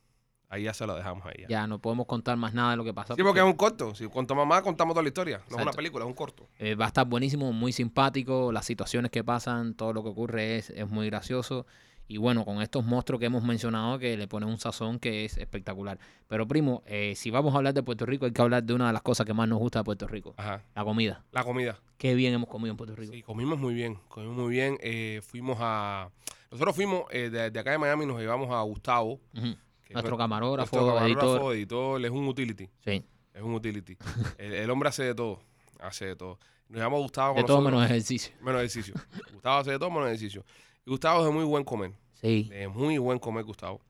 Ahí 0.51 0.63
ya 0.63 0.73
se 0.73 0.85
lo 0.85 0.95
dejamos 0.95 1.25
ahí. 1.25 1.43
ya. 1.43 1.47
ya 1.47 1.67
no 1.67 1.79
podemos 1.79 2.05
contar 2.05 2.35
más 2.35 2.53
nada 2.53 2.71
de 2.71 2.77
lo 2.77 2.83
que 2.83 2.93
pasó. 2.93 3.15
Sí, 3.15 3.23
porque 3.23 3.39
es 3.39 3.45
un 3.45 3.53
corto. 3.53 3.95
Si 3.95 4.05
contamos 4.09 4.45
más, 4.45 4.61
contamos 4.61 4.93
toda 4.93 5.01
la 5.01 5.07
historia. 5.07 5.41
No 5.49 5.55
es 5.55 5.63
una 5.63 5.71
película, 5.71 6.03
es 6.03 6.07
un 6.09 6.13
corto. 6.13 6.47
Eh, 6.59 6.75
va 6.75 6.85
a 6.85 6.87
estar 6.89 7.07
buenísimo, 7.07 7.53
muy 7.53 7.71
simpático, 7.71 8.51
las 8.51 8.65
situaciones 8.65 9.11
que 9.11 9.23
pasan, 9.23 9.73
todo 9.75 9.93
lo 9.93 10.03
que 10.03 10.09
ocurre 10.09 10.57
es, 10.57 10.69
es 10.71 10.89
muy 10.89 11.07
gracioso. 11.07 11.65
Y 12.07 12.17
bueno, 12.17 12.43
con 12.43 12.61
estos 12.61 12.83
monstruos 12.83 13.21
que 13.21 13.27
hemos 13.27 13.41
mencionado 13.41 13.97
que 13.97 14.17
le 14.17 14.27
ponen 14.27 14.49
un 14.49 14.57
sazón 14.57 14.99
que 14.99 15.23
es 15.23 15.37
espectacular. 15.37 15.97
Pero 16.27 16.45
primo, 16.45 16.83
eh, 16.85 17.13
si 17.15 17.31
vamos 17.31 17.53
a 17.53 17.57
hablar 17.57 17.73
de 17.73 17.83
Puerto 17.83 18.05
Rico, 18.05 18.25
hay 18.25 18.33
que 18.33 18.41
hablar 18.41 18.63
de 18.63 18.73
una 18.73 18.87
de 18.87 18.93
las 18.93 19.01
cosas 19.01 19.25
que 19.25 19.33
más 19.33 19.47
nos 19.47 19.59
gusta 19.59 19.79
de 19.79 19.85
Puerto 19.85 20.05
Rico, 20.09 20.33
Ajá. 20.35 20.61
la 20.75 20.83
comida. 20.83 21.23
La 21.31 21.45
comida. 21.45 21.79
Qué 21.97 22.13
bien 22.13 22.33
hemos 22.33 22.49
comido 22.49 22.71
en 22.71 22.77
Puerto 22.77 22.97
Rico. 22.97 23.13
Sí, 23.13 23.23
comimos 23.23 23.57
muy 23.59 23.73
bien, 23.73 23.97
comimos 24.09 24.35
muy 24.35 24.49
bien. 24.51 24.77
Eh, 24.81 25.21
fuimos 25.23 25.57
a... 25.61 26.09
Nosotros 26.51 26.75
fuimos, 26.75 27.03
eh, 27.11 27.29
de, 27.29 27.49
de 27.49 27.59
acá 27.61 27.71
de 27.71 27.77
Miami 27.77 28.05
nos 28.05 28.19
llevamos 28.19 28.51
a 28.51 28.61
Gustavo. 28.63 29.21
Que 29.33 29.55
es 29.91 29.93
Nuestro 29.95 30.11
nuestro 30.11 30.17
camarógrafo, 30.17 30.77
camarógrafo, 30.77 31.53
editor. 31.53 31.55
editor, 31.55 32.05
es 32.05 32.11
un 32.11 32.27
utility. 32.27 32.69
Sí, 32.83 33.03
Es 33.33 33.41
un 33.41 33.53
utility. 33.53 33.97
el, 34.37 34.53
el 34.53 34.69
hombre 34.69 34.89
hace 34.89 35.03
de 35.03 35.15
todo. 35.15 35.39
Hace 35.79 36.05
de 36.07 36.15
todo. 36.15 36.39
Nos 36.69 36.79
llamamos 36.79 37.01
Gustavo 37.01 37.35
de 37.35 37.43
todo 37.43 37.57
nosotros. 37.57 37.71
menos 37.79 37.91
ejercicio. 37.91 38.33
menos 38.41 38.59
ejercicio. 38.61 38.93
Gustavo 39.33 39.57
hace 39.59 39.71
de 39.71 39.79
todo 39.79 39.89
menos 39.91 40.07
ejercicio. 40.07 40.45
Y 40.85 40.89
Gustavo 40.89 41.19
es 41.21 41.25
de 41.25 41.31
muy 41.31 41.43
buen 41.45 41.63
comer. 41.63 41.91
Sí, 42.13 42.43
De 42.49 42.67
muy 42.67 42.97
buen 42.97 43.19
comer, 43.19 43.43
Gustavo. 43.43 43.81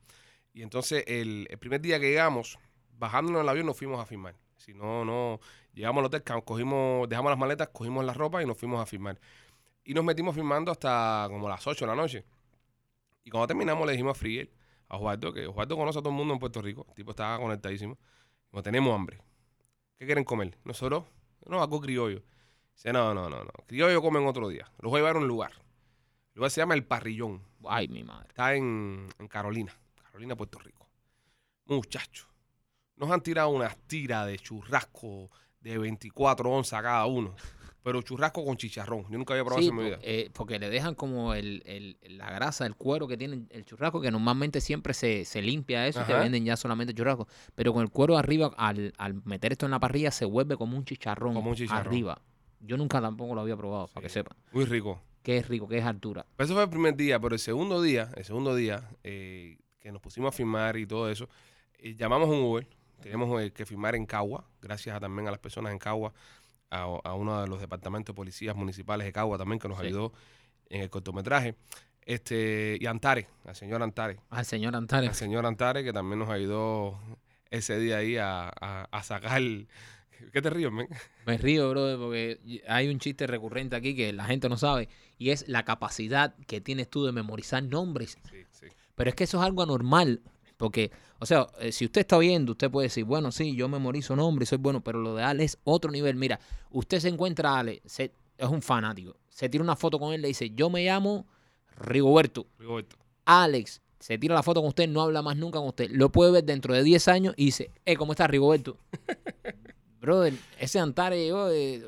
Y 0.54 0.64
entonces, 0.64 1.04
el, 1.08 1.48
el 1.50 1.58
primer 1.60 1.80
día 1.82 2.00
que 2.00 2.10
llegamos, 2.10 2.58
bajándonos 2.98 3.42
del 3.42 3.50
avión, 3.50 3.66
nos 3.66 3.78
fuimos 3.78 4.00
a 4.00 4.06
filmar. 4.06 4.36
Si 4.58 4.74
no, 4.74 5.06
no. 5.06 5.40
Llegamos 5.74 6.02
al 6.02 6.06
hotel, 6.08 6.24
cogimos, 6.44 7.08
dejamos 7.08 7.30
las 7.32 7.40
maletas, 7.40 7.70
cogimos 7.70 8.04
la 8.06 8.14
ropa 8.14 8.42
y 8.44 8.46
nos 8.46 8.58
fuimos 8.58 8.82
a 8.82 8.86
filmar. 8.86 9.20
Y 9.84 9.94
nos 9.94 10.04
metimos 10.04 10.36
filmando 10.36 10.72
hasta 10.72 11.28
como 11.30 11.48
las 11.48 11.66
8 11.66 11.86
de 11.86 11.90
la 11.90 11.96
noche. 11.96 12.26
Y 13.24 13.30
cuando 13.30 13.48
terminamos, 13.48 13.86
le 13.86 13.94
dijimos 13.94 14.12
a 14.18 14.20
Friel, 14.20 14.50
a 14.92 14.98
Osvaldo, 14.98 15.32
que 15.32 15.48
Osvaldo 15.48 15.78
conoce 15.78 16.00
a 16.00 16.02
todo 16.02 16.10
el 16.10 16.18
mundo 16.18 16.34
en 16.34 16.40
Puerto 16.40 16.62
Rico. 16.62 16.86
El 16.90 16.94
tipo 16.96 17.12
estaba 17.12 17.40
conectadísimo. 17.40 17.98
No 18.52 18.62
tenemos 18.62 18.94
hambre. 18.94 19.22
¿Qué 19.98 20.06
quieren 20.06 20.26
comer? 20.26 20.58
Nosotros, 20.66 21.06
no, 21.46 21.62
algo 21.62 21.80
criollo. 21.80 22.22
Dice, 22.76 22.92
no, 22.92 23.14
no, 23.14 23.30
no, 23.30 23.44
no. 23.44 23.52
Criollo 23.68 24.02
comen 24.02 24.28
otro 24.28 24.50
día. 24.50 24.70
Los 24.80 24.92
voy 24.92 25.00
a 25.00 25.02
llevar 25.02 25.16
a 25.16 25.20
un 25.20 25.28
lugar. 25.30 25.54
El 25.54 26.40
lugar 26.40 26.52
se 26.52 26.60
llama 26.60 26.74
El 26.74 26.84
Parrillón. 26.84 27.42
ay, 27.70 27.88
mi 27.88 28.04
madre. 28.04 28.28
Está 28.30 28.54
en, 28.54 29.08
en 29.18 29.28
Carolina, 29.30 29.74
Carolina, 30.04 30.36
Puerto 30.36 30.60
Rico. 30.60 30.90
Muchachos, 31.66 32.28
nos 32.98 33.10
han 33.12 33.22
tirado 33.22 33.48
unas 33.50 33.78
tiras 33.88 34.28
de 34.28 34.38
churrasco 34.40 35.30
de 35.62 35.78
24 35.78 36.52
onzas 36.52 36.82
cada 36.82 37.06
uno. 37.06 37.34
Pero 37.84 38.02
churrasco 38.04 38.46
con 38.46 38.58
chicharrón. 38.58 39.06
Yo 39.10 39.18
nunca 39.18 39.34
había 39.34 39.44
probado 39.44 39.62
Sí, 39.62 39.68
eso 39.68 39.74
en 39.74 39.78
mi 39.80 39.86
vida. 39.90 40.00
eh, 40.04 40.30
porque 40.34 40.60
le 40.60 40.70
dejan 40.70 40.94
como 40.94 41.34
el, 41.34 41.64
el- 41.66 41.98
la 42.18 42.30
grasa, 42.30 42.66
el 42.68 42.76
cuero 42.76 43.08
que 43.08 43.18
tiene 43.18 43.46
el 43.50 43.66
churrasco, 43.66 44.00
que 44.00 44.12
normalmente 44.12 44.62
siempre 44.62 44.94
se, 44.94 45.26
se 45.26 45.42
limpia 45.42 45.88
eso 45.88 46.00
y 46.02 46.06
te 46.06 46.14
Ajá. 46.14 46.22
venden 46.22 46.46
ya 46.46 46.56
solamente 46.58 46.94
churrasco. 46.94 47.28
Pero 47.56 47.74
con 47.74 47.82
el 47.82 47.90
cuero 47.90 48.18
arriba, 48.18 48.52
al, 48.56 48.94
al 48.98 49.16
meter 49.26 49.54
esto 49.54 49.66
en 49.66 49.72
la 49.72 49.80
parrilla, 49.80 50.12
se 50.12 50.26
vuelve 50.26 50.58
como 50.58 50.78
un 50.78 50.86
chicharrón, 50.86 51.34
Como 51.34 51.50
un 51.50 51.56
chicharrón. 51.56 51.88
arriba. 51.88 52.22
Yo 52.60 52.78
nunca 52.78 53.02
tampoco 53.02 53.34
lo 53.34 53.42
había 53.42 53.58
probado, 53.58 53.88
para 53.88 54.04
que 54.06 54.10
sepan. 54.10 54.38
Muy 54.52 54.66
rico. 54.66 55.02
Qué 55.24 55.38
es 55.38 55.48
rico, 55.48 55.68
qué 55.68 55.80
es 55.80 55.86
altura. 55.86 56.26
Pero 56.36 56.46
eso 56.46 56.54
fue 56.54 56.64
el 56.64 56.70
primer 56.70 56.96
día, 56.96 57.20
pero 57.20 57.34
el 57.34 57.40
segundo 57.40 57.82
día, 57.82 58.12
el 58.16 58.24
segundo 58.26 58.56
día, 58.56 58.88
eh, 59.04 59.58
que 59.80 59.92
nos 59.92 60.02
pusimos 60.02 60.30
a 60.30 60.38
filmar 60.38 60.78
y 60.78 60.86
todo 60.86 61.10
eso, 61.10 61.28
eh, 61.80 61.96
llamamos 61.96 62.30
a 62.30 62.32
un 62.34 62.42
Uber. 62.44 62.68
Teníamos 63.02 63.42
eh, 63.42 63.52
que 63.52 63.66
filmar 63.66 63.96
en 63.96 64.06
Cagua, 64.06 64.46
gracias 64.62 64.96
a- 64.96 65.00
también 65.00 65.28
a 65.28 65.32
las 65.32 65.40
personas 65.40 65.74
en 65.74 65.80
Cagua, 65.80 66.14
a, 66.72 66.84
a 67.04 67.14
uno 67.14 67.42
de 67.42 67.48
los 67.48 67.60
departamentos 67.62 68.14
de 68.14 68.18
policías 68.18 68.56
municipales 68.56 69.06
de 69.06 69.14
Cagua 69.14 69.38
también, 69.38 69.60
que 69.60 69.68
nos 69.68 69.78
Sí. 69.80 69.86
ayudó 69.88 70.14
en 70.70 70.82
el 70.82 70.90
cortometraje. 70.90 71.56
Este, 72.04 72.78
y 72.82 72.86
Antares, 72.88 73.28
al 73.46 73.56
señor 73.56 73.84
Antares. 73.84 74.18
Al 74.32 74.46
señor 74.46 74.76
Antares. 74.76 75.10
Al 75.10 75.16
señor 75.16 75.46
Antares, 75.46 75.84
que 75.84 75.94
también 75.94 76.18
nos 76.20 76.30
ayudó 76.30 77.00
ese 77.52 77.78
día 77.80 77.98
ahí 77.98 78.18
a, 78.18 78.48
a- 78.50 78.88
a 78.90 79.04
sacar. 79.04 79.42
¿Qué 80.34 80.42
te 80.42 80.50
ríes, 80.50 80.72
men? 80.72 80.88
Me 81.26 81.38
río, 81.38 81.70
brother, 81.70 81.98
porque 81.98 82.62
hay 82.68 82.88
un 82.90 83.00
chiste 83.00 83.28
recurrente 83.28 83.76
aquí 83.76 83.96
que 83.96 84.14
la 84.14 84.26
gente 84.26 84.50
no 84.50 84.58
sabe 84.58 84.88
y 85.18 85.30
es 85.32 85.48
la 85.48 85.64
capacidad 85.66 86.36
que 86.48 86.62
tienes 86.62 86.90
tú 86.90 87.06
de 87.06 87.12
memorizar 87.12 87.64
nombres. 87.64 88.18
Sí, 88.30 88.44
sí. 88.52 88.68
Pero 88.96 89.10
es 89.10 89.16
que 89.16 89.24
eso 89.26 89.40
es 89.40 89.44
algo 89.46 89.62
anormal, 89.64 90.22
porque, 90.62 90.92
o 91.20 91.26
sea, 91.26 91.48
eh, 91.60 91.72
si 91.72 91.86
usted 91.86 92.02
está 92.02 92.20
viendo, 92.20 92.52
usted 92.52 92.70
puede 92.70 92.86
decir, 92.86 93.04
bueno, 93.04 93.32
sí, 93.32 93.56
yo 93.56 93.68
memorizo 93.68 94.16
nombres, 94.16 94.50
soy 94.50 94.60
bueno, 94.60 94.82
pero 94.82 95.00
lo 95.00 95.16
de 95.16 95.24
Ale 95.24 95.44
es 95.44 95.58
otro 95.64 95.90
nivel. 95.92 96.16
Mira, 96.16 96.40
usted 96.70 97.00
se 97.00 97.08
encuentra 97.10 97.56
a 97.56 97.60
Ale, 97.60 97.82
se- 97.86 98.12
es 98.38 98.48
un 98.48 98.62
fanático, 98.62 99.18
se 99.28 99.50
tira 99.50 99.64
una 99.64 99.76
foto 99.76 99.98
con 99.98 100.14
él, 100.14 100.22
le 100.22 100.28
dice, 100.28 100.52
yo 100.52 100.70
me 100.70 100.86
llamo 100.86 101.26
Rigoberto. 101.80 102.46
Rigoberto. 102.60 102.96
Alex 103.26 103.82
se 104.00 104.18
tira 104.20 104.36
la 104.36 104.44
foto 104.44 104.62
con 104.62 104.70
usted, 104.70 104.88
no 104.88 105.02
habla 105.02 105.22
más 105.24 105.36
nunca 105.36 105.58
con 105.60 105.70
usted. 105.70 105.90
Lo 105.92 106.12
puede 106.12 106.32
ver 106.32 106.44
dentro 106.44 106.74
de 106.74 106.84
10 106.84 107.08
años 107.08 107.34
y 107.38 107.46
dice, 107.46 107.72
eh, 107.86 107.96
¿cómo 107.96 108.14
está 108.14 108.28
Rigoberto? 108.28 108.78
Brother, 110.00 110.34
ese 110.60 110.80
Antares 110.80 111.20
llegó, 111.20 111.50
eh, 111.50 111.84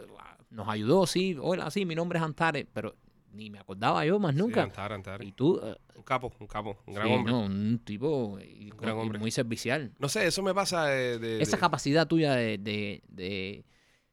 nos 0.49 0.67
ayudó, 0.67 1.07
sí, 1.07 1.35
hola, 1.39 1.69
sí, 1.71 1.85
mi 1.85 1.95
nombre 1.95 2.19
es 2.19 2.25
Antares, 2.25 2.65
pero 2.73 2.95
ni 3.33 3.49
me 3.49 3.59
acordaba 3.59 4.05
yo 4.05 4.19
más 4.19 4.33
Sí, 4.33 4.39
nunca. 4.41 4.69
Y 5.21 5.31
tú, 5.31 5.59
eh, 5.63 5.75
Un 5.95 6.03
capo, 6.03 6.31
un 6.39 6.47
capo, 6.47 6.77
un 6.85 6.93
gran 6.93 7.07
sí, 7.07 7.13
hombre. 7.13 7.33
no, 7.33 7.39
No. 7.41 7.45
un 7.47 7.79
tipo 7.79 8.39
y- 8.39 8.69
gran 8.79 8.97
y 8.97 8.99
hombre. 9.01 9.19
muy 9.19 9.31
servicial. 9.31 9.91
sé, 10.07 10.27
eso 10.27 10.41
me 10.43 10.53
pasa 10.53 10.85
de. 10.85 11.19
de- 11.19 11.41
Esa 11.41 11.57
de- 11.57 11.59
capacidad 11.61 12.07
tuya 12.07 12.33
de, 12.35 12.57
de, 12.57 13.01
de, 13.07 13.65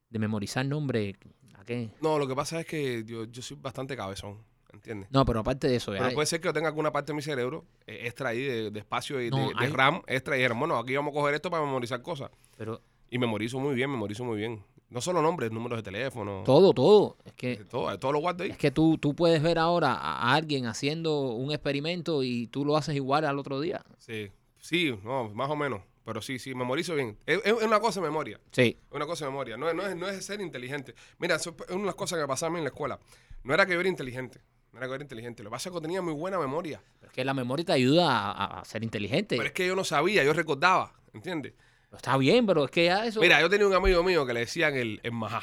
de 0.08 0.18
memorizar 0.18 0.64
nombres, 0.66 1.14
¿a 1.54 1.64
qué? 1.64 1.90
No, 2.00 2.18
lo 2.18 2.26
que 2.26 2.34
pasa 2.34 2.60
es 2.60 2.66
que 2.66 3.04
yo, 3.04 3.24
yo 3.24 3.42
soy 3.42 3.56
bastante 3.60 3.96
cabezón, 3.96 4.38
¿entiendes? 4.72 5.10
No, 5.10 5.24
pero 5.24 5.40
aparte 5.40 5.68
de 5.68 5.76
eso, 5.76 5.92
Pero 5.92 6.04
hay- 6.06 6.14
puede 6.14 6.26
ser 6.26 6.40
que 6.40 6.48
yo 6.48 6.52
tenga 6.52 6.68
alguna 6.68 6.90
parte 6.92 7.12
de 7.12 7.16
mi 7.16 7.22
cerebro 7.22 7.66
eh, 7.86 8.00
extra 8.06 8.30
ahí 8.30 8.42
de, 8.42 8.70
de 8.70 8.78
espacio 8.80 9.20
y 9.22 9.30
No, 9.30 9.36
de, 9.36 9.44
de 9.46 9.52
hay- 9.56 9.72
RAM 9.72 10.02
extra 10.06 10.34
y 10.36 10.38
dijeron, 10.38 10.58
bueno, 10.58 10.78
aquí 10.78 10.94
vamos 10.96 11.12
a 11.12 11.14
coger 11.14 11.34
esto 11.34 11.50
para 11.50 11.64
memorizar 11.64 12.00
cosas. 12.02 12.30
pero 12.56 12.80
Y 13.10 13.18
memorizo 13.18 13.58
muy 13.58 13.74
bien, 13.74 13.90
memorizo 13.90 14.24
muy 14.24 14.36
bien. 14.38 14.62
No 14.90 15.00
solo 15.00 15.22
nombres, 15.22 15.52
números 15.52 15.78
de 15.78 15.82
teléfono. 15.84 16.42
todo, 16.44 16.72
todo. 16.72 17.16
Es 17.24 17.32
que 17.34 17.56
Todo, 17.56 17.96
todo 17.98 18.12
lo 18.12 18.18
guardo 18.18 18.42
ahí. 18.44 18.50
Es 18.50 18.58
que 18.58 18.70
tú, 18.72 18.98
tú 18.98 19.14
puedes 19.14 19.40
ver 19.42 19.58
ahora 19.58 19.94
a 19.94 20.34
alguien 20.34 20.66
haciendo 20.66 21.20
un 21.30 21.52
experimento 21.52 22.22
y 22.24 22.48
tú 22.48 22.64
lo 22.64 22.76
haces 22.76 22.96
igual 22.96 23.24
al 23.24 23.38
otro 23.38 23.60
día. 23.60 23.84
Sí, 23.98 24.30
sí, 24.58 24.98
no, 25.04 25.28
más 25.30 25.48
o 25.48 25.54
menos. 25.56 25.80
Pero 26.04 26.20
sí, 26.22 26.38
sí, 26.40 26.54
memorizo 26.56 26.94
bien. 26.96 27.16
Es, 27.24 27.40
es 27.44 27.52
una 27.62 27.78
cosa 27.78 28.00
de 28.00 28.06
memoria. 28.08 28.40
Sí. 28.50 28.76
Es 28.90 28.96
una 28.96 29.06
cosa 29.06 29.26
de 29.26 29.30
memoria. 29.30 29.56
No, 29.56 29.68
es- 29.68 29.74
no, 29.76 29.86
es, 29.86 29.94
no 29.96 30.08
es 30.08 30.24
ser 30.24 30.40
inteligente. 30.40 30.94
Mira, 31.18 31.36
eso 31.36 31.54
es 31.68 31.70
una 31.70 31.80
de 31.82 31.86
las 31.86 31.94
cosas 31.94 32.16
que 32.16 32.22
me 32.22 32.28
pasaba 32.28 32.48
a 32.48 32.52
mí 32.52 32.58
en 32.58 32.64
la 32.64 32.70
escuela. 32.70 32.98
No 33.44 33.54
era 33.54 33.64
que 33.66 33.74
yo 33.74 33.80
era 33.80 33.88
inteligente. 33.88 34.40
No 34.72 34.78
era 34.78 34.86
que 34.86 34.90
yo 34.90 34.94
era 34.96 35.04
inteligente. 35.04 35.42
Lo 35.44 35.50
que 35.50 35.54
pasa 35.54 35.68
es 35.68 35.74
que 35.74 35.80
tenía 35.82 36.02
muy 36.02 36.14
buena 36.14 36.38
memoria. 36.38 36.82
Es 37.02 37.10
que 37.12 37.24
la 37.24 37.34
memoria 37.34 37.64
te 37.64 37.72
ayuda 37.74 38.08
a, 38.10 38.32
a- 38.32 38.60
a 38.60 38.64
ser 38.64 38.82
inteligente. 38.82 39.36
Pero 39.36 39.46
es 39.46 39.52
que 39.52 39.66
yo 39.68 39.76
no 39.76 39.84
sabía, 39.84 40.24
yo 40.24 40.32
recordaba. 40.32 40.94
¿Entiendes? 41.12 41.52
Está 41.96 42.16
bien, 42.16 42.46
pero 42.46 42.64
es 42.64 42.70
que 42.70 42.84
ya 42.86 43.04
eso. 43.06 43.20
Mira, 43.20 43.40
yo 43.40 43.48
tenía 43.50 43.66
un 43.66 43.74
amigo 43.74 44.02
mío 44.02 44.24
que 44.26 44.32
le 44.34 44.40
decían 44.40 44.74
el, 44.76 45.00
el 45.02 45.12
Majá. 45.12 45.42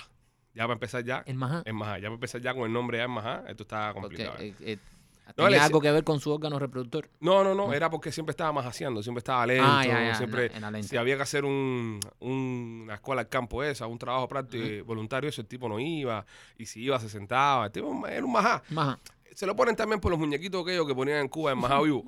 Ya 0.53 0.63
para 0.63 0.73
empezar 0.73 1.03
ya. 1.03 1.23
el 1.27 1.35
majá. 1.35 1.61
El 1.65 1.73
Majá. 1.75 1.97
Ya 1.97 2.03
para 2.03 2.15
empezar 2.15 2.41
ya 2.41 2.53
con 2.55 2.63
el 2.63 2.73
nombre 2.73 2.97
ya 2.97 3.03
el 3.03 3.09
Majá. 3.09 3.43
Esto 3.47 3.63
está 3.63 3.93
Porque, 3.93 4.23
complicado. 4.25 4.37
eh, 4.39 4.53
eh, 4.61 4.77
No, 5.37 5.43
tenía 5.45 5.65
algo 5.65 5.79
que 5.81 5.91
ver 5.91 6.03
con 6.03 6.19
su 6.19 6.31
órgano 6.31 6.57
reproductor. 6.57 7.09
No, 7.19 7.43
no, 7.43 7.53
no, 7.53 7.71
era 7.73 7.89
porque 7.91 8.11
siempre 8.11 8.31
estaba 8.31 8.51
majaseando, 8.53 9.03
siempre 9.03 9.19
estaba 9.19 9.45
lento, 9.45 9.63
Ah, 9.67 9.85
ya, 9.85 10.07
ya, 10.07 10.15
siempre, 10.15 10.45
en 10.45 10.51
la- 10.53 10.55
en 10.55 10.61
la 10.63 10.71
lenta. 10.71 10.87
si 10.87 10.97
había 10.97 11.15
que 11.17 11.21
hacer 11.23 11.45
un, 11.45 11.99
un- 12.21 12.81
una 12.85 12.95
escuela 12.95 13.21
al 13.21 13.29
campo 13.29 13.61
esa, 13.63 13.85
un 13.85 13.99
trabajo 13.99 14.27
práctico 14.27 14.83
voluntario, 14.85 15.29
ese 15.29 15.43
tipo 15.43 15.67
no 15.69 15.79
iba, 15.79 16.25
y 16.57 16.65
si 16.65 16.81
iba 16.81 16.97
se 16.99 17.09
sentaba, 17.09 17.65
el 17.65 17.71
tipo 17.71 18.07
era 18.07 18.25
un 18.25 18.31
majá. 18.31 18.63
Majá. 18.69 18.97
Se 19.35 19.45
lo 19.45 19.55
ponen 19.55 19.75
también 19.75 19.99
por 19.99 20.09
los 20.09 20.19
muñequitos 20.19 20.63
aquellos 20.63 20.87
que 20.87 20.95
ponían 20.95 21.19
en 21.19 21.27
Cuba 21.27 21.51
en 21.51 21.59
Majá 21.59 21.79
Vivo. 21.83 22.03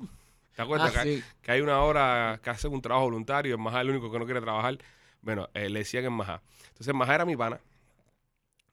¿Te 0.60 0.64
acuerdas? 0.64 0.94
Ah, 0.96 1.02
que, 1.04 1.16
sí. 1.20 1.24
que 1.42 1.52
hay 1.52 1.60
una 1.60 1.80
hora 1.82 2.40
que 2.42 2.50
hacen 2.50 2.72
un 2.72 2.82
trabajo 2.82 3.06
voluntario, 3.06 3.54
el 3.54 3.60
Majá 3.60 3.80
el 3.80 3.90
único 3.90 4.10
que 4.10 4.18
no 4.18 4.24
quiere 4.24 4.40
trabajar. 4.40 4.78
Bueno, 5.22 5.48
eh, 5.54 5.68
le 5.70 5.80
decían 5.80 6.04
en 6.04 6.12
Majá. 6.12 6.42
Entonces 6.68 6.94
Majá 6.94 7.14
era 7.16 7.24
mi 7.24 7.36
pana, 7.36 7.60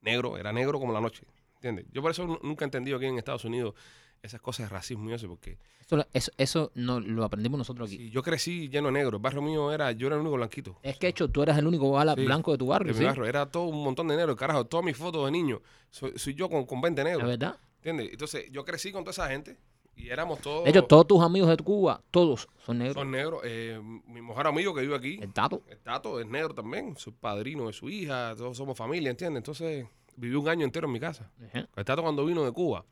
negro, 0.01 0.37
era 0.37 0.51
negro 0.53 0.79
como 0.79 0.93
la 0.93 1.01
noche, 1.01 1.23
¿entiendes? 1.55 1.85
Yo 1.91 2.01
por 2.01 2.11
eso 2.11 2.25
nu- 2.25 2.39
nunca 2.43 2.65
he 2.65 2.67
entendido 2.67 2.97
aquí 2.97 3.05
en 3.05 3.17
Estados 3.17 3.45
Unidos 3.45 3.73
esas 4.21 4.41
cosas 4.41 4.67
de 4.69 4.73
racismo 4.75 5.09
y 5.09 5.13
eso, 5.13 5.27
porque 5.27 5.57
Eso, 5.79 5.97
lo- 5.97 6.07
eso, 6.13 6.31
eso 6.37 6.71
no, 6.75 6.99
lo 6.99 7.23
aprendimos 7.23 7.57
nosotros 7.57 7.87
aquí. 7.89 7.97
Sí, 7.97 8.09
yo 8.09 8.21
crecí 8.23 8.67
lleno 8.69 8.87
de 8.87 8.93
negro. 8.93 9.17
El 9.17 9.21
barrio 9.23 9.41
mío 9.41 9.71
era, 9.71 9.91
yo 9.91 10.07
era 10.07 10.15
el 10.15 10.21
único 10.21 10.35
blanquito. 10.35 10.77
Es 10.83 10.97
que, 10.97 11.07
hecho, 11.07 11.29
tú 11.29 11.43
eras 11.43 11.57
el 11.57 11.67
único 11.67 11.91
bala 11.91 12.15
Sí, 12.15 12.25
blanco 12.25 12.51
de 12.51 12.57
tu 12.57 12.65
De 12.65 12.69
barrio, 12.71 12.93
mi 12.93 12.99
¿sí? 12.99 13.05
barrio. 13.05 13.25
Era 13.25 13.45
todo 13.49 13.63
un 13.65 13.83
montón 13.83 14.07
de 14.07 14.17
negro. 14.17 14.35
Carajo, 14.35 14.65
todas 14.65 14.85
mis 14.85 14.97
fotos 14.97 15.25
de 15.25 15.31
niño. 15.31 15.61
Soy, 15.91 16.13
soy 16.17 16.33
yo 16.33 16.49
con, 16.49 16.65
con 16.65 16.81
20 16.81 17.01
¿Es 17.01 17.05
negros. 17.07 17.27
verdad? 17.27 17.57
¿Entiendes? 17.77 18.09
Entonces, 18.11 18.51
yo 18.51 18.65
crecí 18.65 18.91
con 18.91 19.03
toda 19.03 19.11
esa 19.11 19.29
gente 19.29 19.57
y 19.97 20.09
éramos 20.09 20.39
todos. 20.39 20.63
De 20.63 20.69
hecho, 20.69 20.85
todos 20.85 21.07
tus 21.07 21.21
amigos 21.21 21.49
de 21.49 21.57
Cuba, 21.57 22.01
todos 22.11 22.47
son 22.65 22.77
negros. 22.77 22.95
Son 22.95 23.11
negros. 23.11 23.41
Eh, 23.43 23.79
mi 24.05 24.21
mejor 24.21 24.47
amigo 24.47 24.73
que 24.73 24.81
vive 24.81 24.95
aquí, 24.95 25.19
El 25.21 25.33
tato. 25.33 25.63
el 25.67 25.79
Tato, 25.79 26.19
es 26.19 26.27
negro 26.27 26.53
también. 26.53 26.95
Soy 26.97 27.13
padrino 27.13 27.67
de 27.67 27.73
su 27.73 27.89
hija. 27.89 28.35
Todos 28.37 28.55
somos 28.55 28.77
familia, 28.77 29.09
¿entiendes? 29.09 29.39
Entonces, 29.41 29.85
viví 30.15 30.35
un 30.35 30.47
año 30.47 30.63
entero 30.65 30.87
en 30.87 30.93
mi 30.93 30.99
casa. 30.99 31.31
Ajá. 31.49 31.67
El 31.75 31.85
Tato 31.85 32.01
cuando 32.03 32.25
vino 32.25 32.45
de 32.45 32.51
Cuba, 32.51 32.85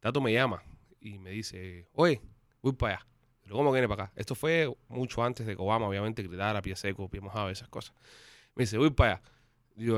Tato 0.00 0.20
me 0.20 0.32
llama 0.32 0.62
y 1.00 1.18
me 1.18 1.30
dice, 1.30 1.86
oye, 1.92 2.20
voy 2.62 2.72
para 2.72 2.94
allá. 2.96 3.06
Y 3.44 3.48
luego, 3.48 3.60
¿cómo 3.60 3.72
viene 3.72 3.88
para 3.88 4.04
acá? 4.04 4.12
Esto 4.16 4.34
fue 4.34 4.74
mucho 4.88 5.22
antes 5.22 5.46
de 5.46 5.54
que 5.56 5.62
Obama, 5.62 5.86
obviamente, 5.88 6.22
gritara 6.22 6.60
pie 6.62 6.74
seco, 6.76 7.08
pie 7.08 7.20
mojado, 7.20 7.50
esas 7.50 7.68
cosas. 7.68 7.94
Me 8.54 8.62
dice, 8.64 8.78
voy 8.78 8.90
para 8.90 9.12
allá. 9.12 9.22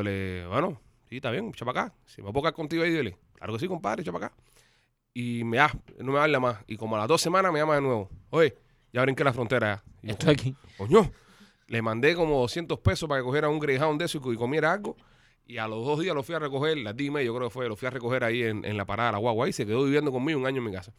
Le, 0.03 0.47
bueno, 0.47 0.81
sí, 1.09 1.17
está 1.17 1.31
bien, 1.31 1.49
echa 1.49 1.65
para 1.65 1.83
acá. 1.87 1.95
Si 2.05 2.21
me 2.23 2.31
puedo 2.33 2.43
quedar 2.43 2.55
contigo 2.55 2.83
ahí, 2.83 2.91
dile, 2.91 3.17
claro 3.35 3.55
que 3.55 3.59
sí, 3.61 3.67
compadre, 3.67 4.03
echa 4.03 4.13
para 4.13 4.27
acá. 4.27 4.37
Y 5.13 5.45
me 5.45 5.59
ah, 5.59 5.73
no 5.99 6.13
me 6.13 6.19
habla 6.21 6.41
más. 6.41 6.59
Y 6.67 6.77
como 6.77 6.97
a 6.97 7.01
las 7.01 7.09
dos 7.09 7.21
semanas 7.21 7.53
me 7.53 7.59
llama 7.59 7.75
de 7.75 7.81
nuevo. 7.83 8.11
Oye, 8.31 8.55
ya 8.93 9.03
brinqué 9.03 9.25
la 9.25 9.33
frontera. 9.33 9.83
ya. 10.03 10.03
Y 10.03 10.07
yo, 10.09 10.13
Estoy 10.13 10.31
aquí. 10.33 10.57
Coño, 10.79 11.11
le 11.67 11.83
mandé 11.83 12.15
como 12.15 12.41
200 12.41 12.79
pesos 12.79 13.09
para 13.09 13.21
que 13.21 13.25
cogiera 13.25 13.49
un 13.49 13.59
Greyhound 13.59 13.99
de 13.99 14.07
eso 14.07 14.19
y, 14.19 14.21
co- 14.21 14.33
y 14.33 14.37
comiera 14.37 14.73
algo. 14.73 14.97
Y 15.47 15.59
a 15.59 15.67
los 15.67 15.85
dos 15.85 15.99
días 16.01 16.15
lo 16.15 16.23
fui 16.23 16.35
a 16.37 16.39
recoger, 16.39 16.79
las 16.79 16.97
dime, 16.97 17.25
yo 17.25 17.35
creo 17.35 17.49
que 17.49 17.53
fue, 17.53 17.69
lo 17.69 17.75
fui 17.77 17.89
a 17.89 17.91
recoger 17.91 18.23
ahí 18.23 18.43
en, 18.45 18.65
en 18.65 18.77
la 18.77 18.85
parada 18.87 19.09
de 19.09 19.13
la 19.15 19.19
guagua 19.19 19.49
y 19.49 19.53
se 19.53 19.67
quedó 19.67 19.83
viviendo 19.85 20.13
conmigo 20.13 20.39
un 20.39 20.47
año 20.47 20.59
en 20.59 20.65
mi 20.65 20.73
casa. 20.73 20.93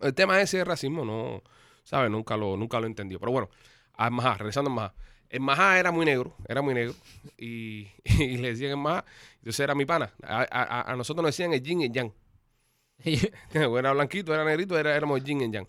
El 0.00 0.14
tema 0.14 0.40
ese 0.40 0.58
de 0.58 0.64
racismo, 0.64 1.04
no, 1.04 1.42
¿sabes? 1.84 2.10
Nunca 2.10 2.36
lo, 2.36 2.56
nunca 2.56 2.80
lo 2.80 2.86
entendió. 2.86 3.18
Pero 3.18 3.32
bueno, 3.32 3.48
a 3.94 4.10
Majá, 4.10 4.34
regresando 4.34 4.70
a 4.70 4.74
Majá. 4.74 4.94
El 5.30 5.40
Majá 5.40 5.78
era 5.78 5.90
muy 5.90 6.04
negro, 6.04 6.34
era 6.48 6.60
muy 6.60 6.74
negro. 6.74 6.94
Y, 7.38 7.88
y 8.04 8.36
le 8.38 8.48
decían 8.50 8.72
el 8.72 8.76
Majá, 8.76 9.04
entonces 9.38 9.60
era 9.60 9.74
mi 9.74 9.86
pana. 9.86 10.12
A, 10.22 10.46
a- 10.50 10.92
a 10.92 10.96
nosotros 10.96 11.22
nos 11.22 11.30
decían 11.34 11.52
el 11.54 11.62
yin 11.62 11.80
y 11.80 11.84
el 11.86 11.92
yang. 11.92 12.12
era 13.52 13.92
blanquito, 13.92 14.34
era 14.34 14.44
negrito, 14.44 14.78
era, 14.78 14.94
éramos 14.96 15.22
yin 15.24 15.40
y 15.42 15.50
yang. 15.50 15.66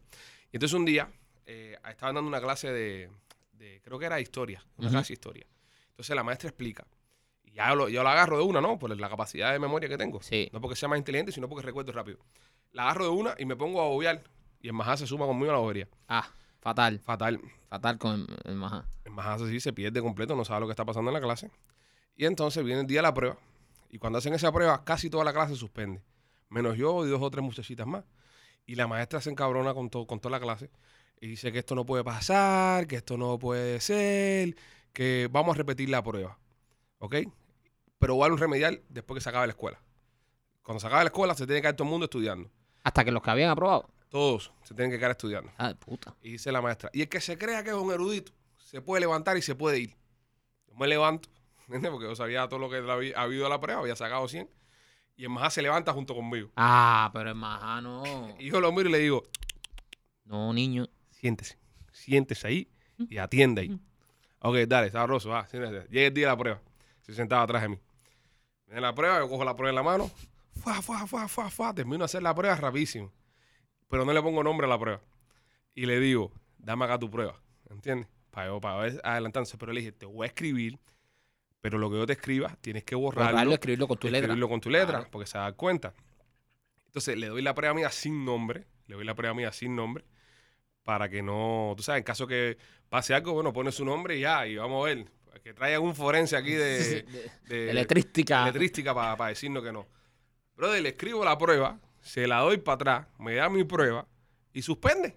Y 0.52 0.58
entonces 0.58 0.74
un 0.74 0.86
día 0.86 1.10
eh, 1.46 1.78
estaban 1.90 2.16
dando 2.16 2.28
una 2.28 2.42
clase 2.42 2.72
de, 2.72 3.10
de- 3.54 3.82
creo 3.84 3.98
que 4.00 4.06
era 4.06 4.20
historia, 4.20 4.64
una 4.78 4.90
clase 4.90 5.10
de 5.10 5.14
historia. 5.14 5.48
Entonces 5.90 6.16
la 6.16 6.24
maestra 6.24 6.50
explica. 6.50 6.86
Y 7.44 7.54
ya 7.54 7.70
yo 7.70 7.76
lo, 7.76 7.90
yo 7.90 8.04
la 8.04 8.12
agarro 8.14 8.38
de 8.38 8.44
una, 8.44 8.62
¿no? 8.62 8.78
Por 8.80 8.96
la 8.98 9.10
capacidad 9.10 9.52
de 9.52 9.60
memoria 9.60 9.88
que 9.90 9.98
tengo. 9.98 10.22
Sí. 10.22 10.50
No 10.54 10.62
porque 10.62 10.76
sea 10.76 10.90
más 10.90 10.98
inteligente, 10.98 11.32
sino 11.32 11.48
porque 11.50 11.66
recuerdo 11.66 11.92
rápido. 11.92 12.20
La 12.72 12.84
agarro 12.84 13.06
de 13.06 13.12
una 13.12 13.36
y 13.38 13.46
me 13.46 13.56
pongo 13.56 13.82
a 13.82 13.88
bobear. 13.88 14.24
Y 14.62 14.68
el 14.68 14.74
majá 14.74 14.98
se 14.98 15.06
suma 15.08 15.26
conmigo 15.26 15.52
a 15.52 15.54
la 15.56 15.60
bobería. 15.60 15.88
Ah, 16.08 16.28
fatal. 16.62 17.00
Fatal. 17.00 17.40
Fatal 17.70 17.98
con 17.98 18.26
el 18.46 18.56
majá. 18.56 18.86
El 19.06 19.12
majá 19.12 19.38
sí 19.40 19.60
se 19.60 19.74
pierde 19.74 20.02
completo, 20.02 20.36
no 20.36 20.46
sabe 20.46 20.62
lo 20.62 20.68
que 20.68 20.72
está 20.72 20.86
pasando 20.86 21.10
en 21.12 21.14
la 21.16 21.22
clase. 21.22 21.52
Y 22.16 22.26
entonces 22.26 22.64
viene 22.64 22.82
el 22.82 22.88
día 22.88 23.00
de 23.00 23.04
la 23.04 23.14
prueba. 23.14 23.38
Y 23.90 23.98
cuando 24.00 24.18
hacen 24.20 24.34
esa 24.34 24.52
prueba, 24.52 24.84
casi 24.84 25.10
toda 25.10 25.24
la 25.24 25.34
clase 25.34 25.56
suspende. 25.56 26.02
Menos 26.54 26.78
yo 26.78 27.06
y 27.06 27.10
dos 27.10 27.22
o 27.22 27.32
tres 27.32 27.44
muchachitas 27.44 27.88
más. 27.88 28.04
Y 28.66 28.76
la 28.76 28.86
maestra 28.88 29.20
se 29.22 29.30
encabrona 29.32 29.74
con, 29.74 29.90
to- 29.90 30.06
con 30.06 30.20
toda 30.20 30.38
la 30.38 30.40
clase. 30.40 30.70
Y 31.20 31.28
dice 31.28 31.52
que 31.52 31.60
esto 31.60 31.74
no 31.74 31.86
puede 31.86 32.04
pasar, 32.04 32.86
que 32.86 32.98
esto 32.98 33.18
no 33.18 33.40
puede 33.40 33.82
ser, 33.82 34.56
que 34.94 35.28
vamos 35.32 35.56
a 35.56 35.58
repetir 35.58 35.90
la 35.90 36.04
prueba. 36.04 36.38
¿Ok? 37.00 37.16
Pero 37.98 38.14
igual 38.14 38.34
un 38.34 38.38
remedial 38.38 38.82
después 38.90 39.18
que 39.18 39.24
se 39.24 39.30
acabe 39.30 39.48
la 39.48 39.54
escuela. 39.54 39.82
Cuando 40.62 40.80
se 40.80 40.88
acabe 40.88 41.04
la 41.06 41.08
escuela, 41.10 41.34
se 41.34 41.46
tiene 41.46 41.60
que 41.60 41.64
quedar 41.64 41.76
todo 41.76 41.86
el 41.88 41.92
mundo 41.92 42.06
estudiando. 42.06 42.50
Hasta 42.84 43.04
que 43.04 43.12
los 43.12 43.24
que 43.24 43.32
habían 43.32 43.50
aprobado. 43.50 43.90
Todos 44.10 44.52
se 44.64 44.76
tienen 44.76 44.92
que 44.92 44.98
quedar 45.00 45.12
estudiando. 45.12 45.52
Ah, 45.58 45.70
de 45.70 45.76
puta. 45.76 46.16
Y 46.22 46.34
dice 46.34 46.52
la 46.52 46.62
maestra, 46.62 46.90
y 46.94 47.02
el 47.02 47.10
que 47.10 47.20
se 47.20 47.38
crea 47.38 47.64
que 47.64 47.72
es 47.72 47.76
un 47.76 47.92
erudito, 47.92 48.32
se 48.58 48.80
puede 48.82 49.00
levantar 49.02 49.38
y 49.38 49.42
se 49.42 49.56
puede 49.56 49.80
ir. 49.80 49.96
Yo 50.68 50.76
me 50.76 50.88
levanto, 50.88 51.30
¿entiendes? 51.62 51.90
Porque 51.92 52.06
yo 52.08 52.16
sabía 52.16 52.48
todo 52.48 52.60
lo 52.60 52.70
que 52.70 52.78
había 52.78 53.20
habido 53.20 53.46
a 53.48 53.50
la 53.50 53.60
prueba, 53.60 53.82
había 53.82 53.96
sacado 53.96 54.28
100. 54.28 54.48
Y 55.16 55.24
el 55.24 55.30
majá 55.30 55.50
se 55.50 55.62
levanta 55.62 55.94
junto 55.94 56.16
conmigo. 56.16 56.50
Ah, 56.56 57.10
pero 57.14 57.30
el 57.30 57.36
majá 57.36 57.82
no. 57.82 58.04
Y 58.40 58.50
yo 58.50 58.60
lo 58.60 58.72
miro 58.72 58.90
y 58.90 58.92
le 58.92 59.00
digo, 59.00 59.24
No, 60.26 60.52
niño. 60.54 60.88
siéntese, 61.12 61.58
siéntese 61.92 62.48
ahí 62.48 62.68
y 62.98 63.18
atienda 63.18 63.62
ahí. 63.62 63.80
Ok, 64.46 64.58
dale, 64.68 64.92
sabroso, 64.92 65.30
va, 65.30 65.48
siéntese. 65.48 65.88
Llega 65.90 66.08
el 66.08 66.14
día 66.14 66.26
de 66.28 66.32
la 66.34 66.38
prueba. 66.38 66.62
Se 67.02 67.14
sentaba 67.14 67.44
atrás 67.44 67.62
de 67.62 67.70
mí. 67.70 67.80
Viene 68.66 68.82
la 68.82 68.94
prueba, 68.94 69.20
yo 69.20 69.30
cojo 69.30 69.46
la 69.46 69.56
prueba 69.56 69.70
en 69.70 69.76
la 69.76 69.84
mano, 69.84 70.12
fa, 70.62 70.82
fa, 70.82 71.08
fa, 71.08 71.30
fa, 71.30 71.50
fa, 71.50 71.74
termino 71.74 72.00
de 72.00 72.06
hacer 72.06 72.22
la 72.22 72.36
prueba 72.36 72.54
rapidísimo. 72.58 73.10
Pero 73.88 74.04
no 74.04 74.12
le 74.12 74.22
pongo 74.22 74.44
nombre 74.44 74.66
a 74.68 74.70
la 74.70 74.78
prueba. 74.78 75.02
Y 75.74 75.86
le 75.86 75.98
digo, 76.00 76.34
dame 76.58 76.84
acá 76.84 77.00
tu 77.00 77.10
prueba, 77.10 77.40
¿entiendes? 77.70 78.10
Para 78.32 78.48
yo, 78.48 78.60
para 78.60 78.76
ver 78.80 79.00
adelantándose. 79.06 79.58
Pero 79.58 79.72
le 79.72 79.80
dije, 79.80 79.92
te 79.94 80.06
voy 80.06 80.26
a 80.26 80.28
escribir 80.28 80.78
Pero 81.64 81.78
lo 81.78 81.90
que 81.90 81.96
yo 81.96 82.06
te 82.06 82.12
escriba, 82.12 82.58
tienes 82.60 82.84
que 82.84 82.94
borrarlo, 82.94 83.32
Borrarlo, 83.32 83.54
escribirlo 83.54 83.88
con 83.88 83.98
tu 83.98 84.08
letra. 84.08 84.20
escribirlo 84.20 84.50
con 84.50 84.60
tu 84.60 84.70
letra, 84.70 84.88
Claro. 84.98 85.08
porque 85.10 85.26
se 85.28 85.38
da 85.38 85.50
cuenta. 85.54 85.94
Entonces 86.88 87.18
le 87.18 87.28
doy 87.28 87.42
la 87.42 87.56
prueba 87.56 87.74
mía 87.74 87.90
sin 87.90 88.26
nombre, 88.26 88.68
le 88.88 88.96
doy 88.96 89.06
la 89.06 89.16
prueba 89.16 89.34
mía 89.34 89.50
sin 89.54 89.74
nombre, 89.74 90.04
para 90.84 91.08
que 91.08 91.22
no, 91.24 91.74
tú 91.78 91.82
sabes, 91.82 92.00
en 92.00 92.04
caso 92.04 92.28
que 92.28 92.58
pase 92.90 93.14
algo, 93.14 93.32
bueno, 93.32 93.54
pone 93.54 93.72
su 93.72 93.86
nombre 93.86 94.18
y 94.18 94.20
ya, 94.20 94.46
y 94.46 94.58
vamos 94.58 94.84
a 94.86 94.90
ver, 94.94 95.06
que 95.42 95.54
traigan 95.54 95.84
un 95.84 95.96
forense 95.96 96.36
aquí 96.36 96.52
de, 96.52 97.04
De- 97.48 97.56
de- 97.56 97.72
Electrística. 97.72 98.42
electrística 98.44 98.94
para 98.94 99.30
decirnos 99.30 99.64
que 99.64 99.72
no. 99.72 99.88
Brother, 100.58 100.82
le 100.84 100.90
escribo 100.90 101.24
la 101.24 101.38
prueba, 101.38 101.80
se 102.02 102.28
la 102.28 102.40
doy 102.40 102.58
para 102.58 102.76
atrás, 102.76 103.08
me 103.20 103.36
da 103.36 103.48
mi 103.48 103.64
prueba 103.64 104.06
y 104.52 104.62
suspende. 104.62 105.16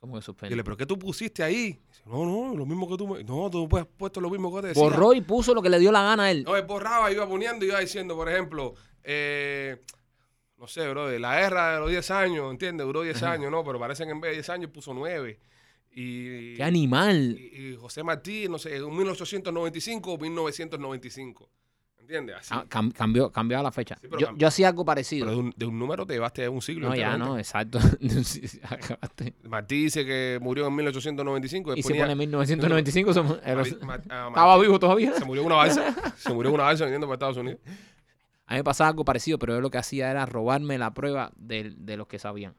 ¿Cómo 0.00 0.16
que 0.16 0.22
suspende? 0.22 0.54
le, 0.54 0.62
¿pero 0.64 0.76
qué 0.76 0.84
tú 0.84 0.98
pusiste 0.98 1.42
ahí? 1.42 1.80
No, 2.06 2.24
no, 2.24 2.56
lo 2.56 2.66
mismo 2.66 2.88
que 2.88 2.96
tú 2.96 3.06
me... 3.06 3.22
No, 3.24 3.50
tú 3.50 3.68
has 3.76 3.86
puesto 3.86 4.20
lo 4.20 4.30
mismo 4.30 4.54
que 4.54 4.62
te 4.62 4.68
decía. 4.68 4.82
Borró 4.82 5.12
y 5.12 5.20
puso 5.20 5.54
lo 5.54 5.62
que 5.62 5.68
le 5.68 5.78
dio 5.78 5.92
la 5.92 6.02
gana 6.02 6.24
a 6.24 6.30
él. 6.30 6.44
No, 6.44 6.56
él 6.56 6.64
borraba, 6.64 7.10
iba 7.12 7.28
poniendo, 7.28 7.64
iba 7.64 7.78
diciendo, 7.78 8.16
por 8.16 8.28
ejemplo, 8.28 8.74
eh, 9.04 9.80
no 10.58 10.66
sé, 10.66 10.88
bro, 10.88 11.10
la 11.18 11.40
guerra 11.40 11.74
de 11.74 11.80
los 11.80 11.90
10 11.90 12.10
años, 12.10 12.50
¿entiendes? 12.50 12.86
Duró 12.86 13.02
10 13.02 13.22
años, 13.22 13.50
¿no? 13.50 13.64
Pero 13.64 13.78
parece 13.78 14.04
que 14.04 14.10
en 14.10 14.20
vez 14.20 14.30
de 14.30 14.36
10 14.36 14.48
años 14.50 14.70
puso 14.70 14.92
9. 14.92 15.38
Y, 15.92 16.54
¡Qué 16.54 16.62
animal! 16.62 17.36
y, 17.38 17.70
y 17.70 17.76
José 17.76 18.02
Martí, 18.02 18.48
no 18.48 18.58
sé, 18.58 18.76
en 18.76 18.96
1895 18.96 20.12
o 20.12 20.18
1995. 20.18 21.48
¿Entiendes? 22.10 22.36
Así. 22.38 22.48
Ah, 22.52 22.64
cam- 22.68 22.92
cambió, 22.92 23.30
cambió 23.30 23.62
la 23.62 23.70
fecha. 23.70 23.96
Sí, 24.00 24.08
yo, 24.18 24.34
yo 24.36 24.48
hacía 24.48 24.66
algo 24.66 24.84
parecido. 24.84 25.26
Pero 25.26 25.36
de 25.36 25.42
un, 25.44 25.54
de 25.56 25.64
un 25.66 25.78
número 25.78 26.04
te 26.04 26.14
llevaste 26.14 26.48
un 26.48 26.60
siglo. 26.60 26.88
no, 26.88 26.96
ya 26.96 27.16
no, 27.16 27.38
exacto. 27.38 27.78
Acabaste. 28.68 29.34
Martí 29.44 29.84
dice 29.84 30.04
que 30.04 30.38
murió 30.42 30.66
en 30.66 30.74
1895. 30.74 31.72
él 31.74 31.78
y 31.78 31.82
se 31.82 31.88
ponía- 31.90 32.02
pone 32.04 32.16
1995. 32.16 33.14
somos- 33.14 33.38
era- 33.44 33.62
Mari- 33.62 33.78
Ma- 33.82 34.00
ah, 34.10 34.26
estaba 34.28 34.58
vivo 34.58 34.78
todavía. 34.80 35.12
Se 35.14 35.24
murió 35.24 35.42
en 35.42 35.46
una 35.46 35.56
balsa. 35.56 35.94
se 36.16 36.32
murió 36.34 36.48
en 36.48 36.54
una 36.56 36.64
balsa 36.64 36.84
viniendo 36.84 37.06
para 37.06 37.14
Estados 37.14 37.36
Unidos. 37.36 37.60
A 38.46 38.54
mí 38.54 38.58
me 38.58 38.64
pasaba 38.64 38.88
algo 38.90 39.04
parecido, 39.04 39.38
pero 39.38 39.54
yo 39.54 39.60
lo 39.60 39.70
que 39.70 39.78
hacía 39.78 40.10
era 40.10 40.26
robarme 40.26 40.78
la 40.78 40.92
prueba 40.92 41.30
de, 41.36 41.72
de 41.76 41.96
los 41.96 42.08
que 42.08 42.18
sabían. 42.18 42.56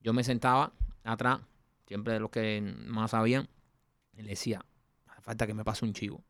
Yo 0.00 0.12
me 0.12 0.22
sentaba 0.22 0.72
atrás, 1.02 1.40
siempre 1.86 2.12
de 2.12 2.20
los 2.20 2.28
que 2.30 2.60
más 2.86 3.12
sabían, 3.12 3.48
y 4.16 4.22
le 4.22 4.28
decía, 4.30 4.62
falta 5.22 5.46
que 5.46 5.54
me 5.54 5.64
pase 5.64 5.84
un 5.86 5.94
chivo. 5.94 6.22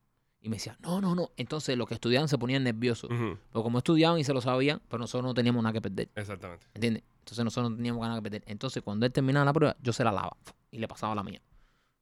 Y 0.47 0.49
me 0.49 0.59
decía, 0.59 0.77
no, 0.81 1.01
no, 1.01 1.17
no. 1.17 1.33
Entonces 1.37 1.77
los 1.77 1.89
que 1.89 1.95
estudiaban 1.95 2.29
se 2.29 2.39
ponían 2.39 2.63
nerviosos. 2.63 3.11
Ujú, 3.11 3.37
Porque 3.51 3.65
como 3.65 3.79
estudiaban 3.79 4.17
y 4.21 4.23
se 4.23 4.33
lo 4.33 4.41
sabían, 4.41 4.81
pero 4.89 5.01
nosotros 5.01 5.25
no 5.25 5.35
teníamos 5.35 5.61
nada 5.61 5.73
que 5.73 5.81
perder. 5.81 6.09
Exactamente. 6.15 6.65
¿Entiendes? 6.73 7.03
Entonces 7.19 7.45
nosotros 7.45 7.73
no 7.73 7.77
teníamos 7.77 8.01
nada 8.07 8.15
que 8.19 8.23
perder. 8.23 8.45
Entonces 8.47 8.81
cuando 8.81 9.07
él 9.07 9.13
terminaba 9.13 9.45
la 9.45 9.53
prueba, 9.53 9.77
yo 9.83 9.93
se 9.93 10.05
la 10.05 10.13
lava 10.13 10.37
y 10.71 10.79
le 10.79 10.87
pasaba 10.87 11.17
la 11.17 11.25
mía 11.25 11.43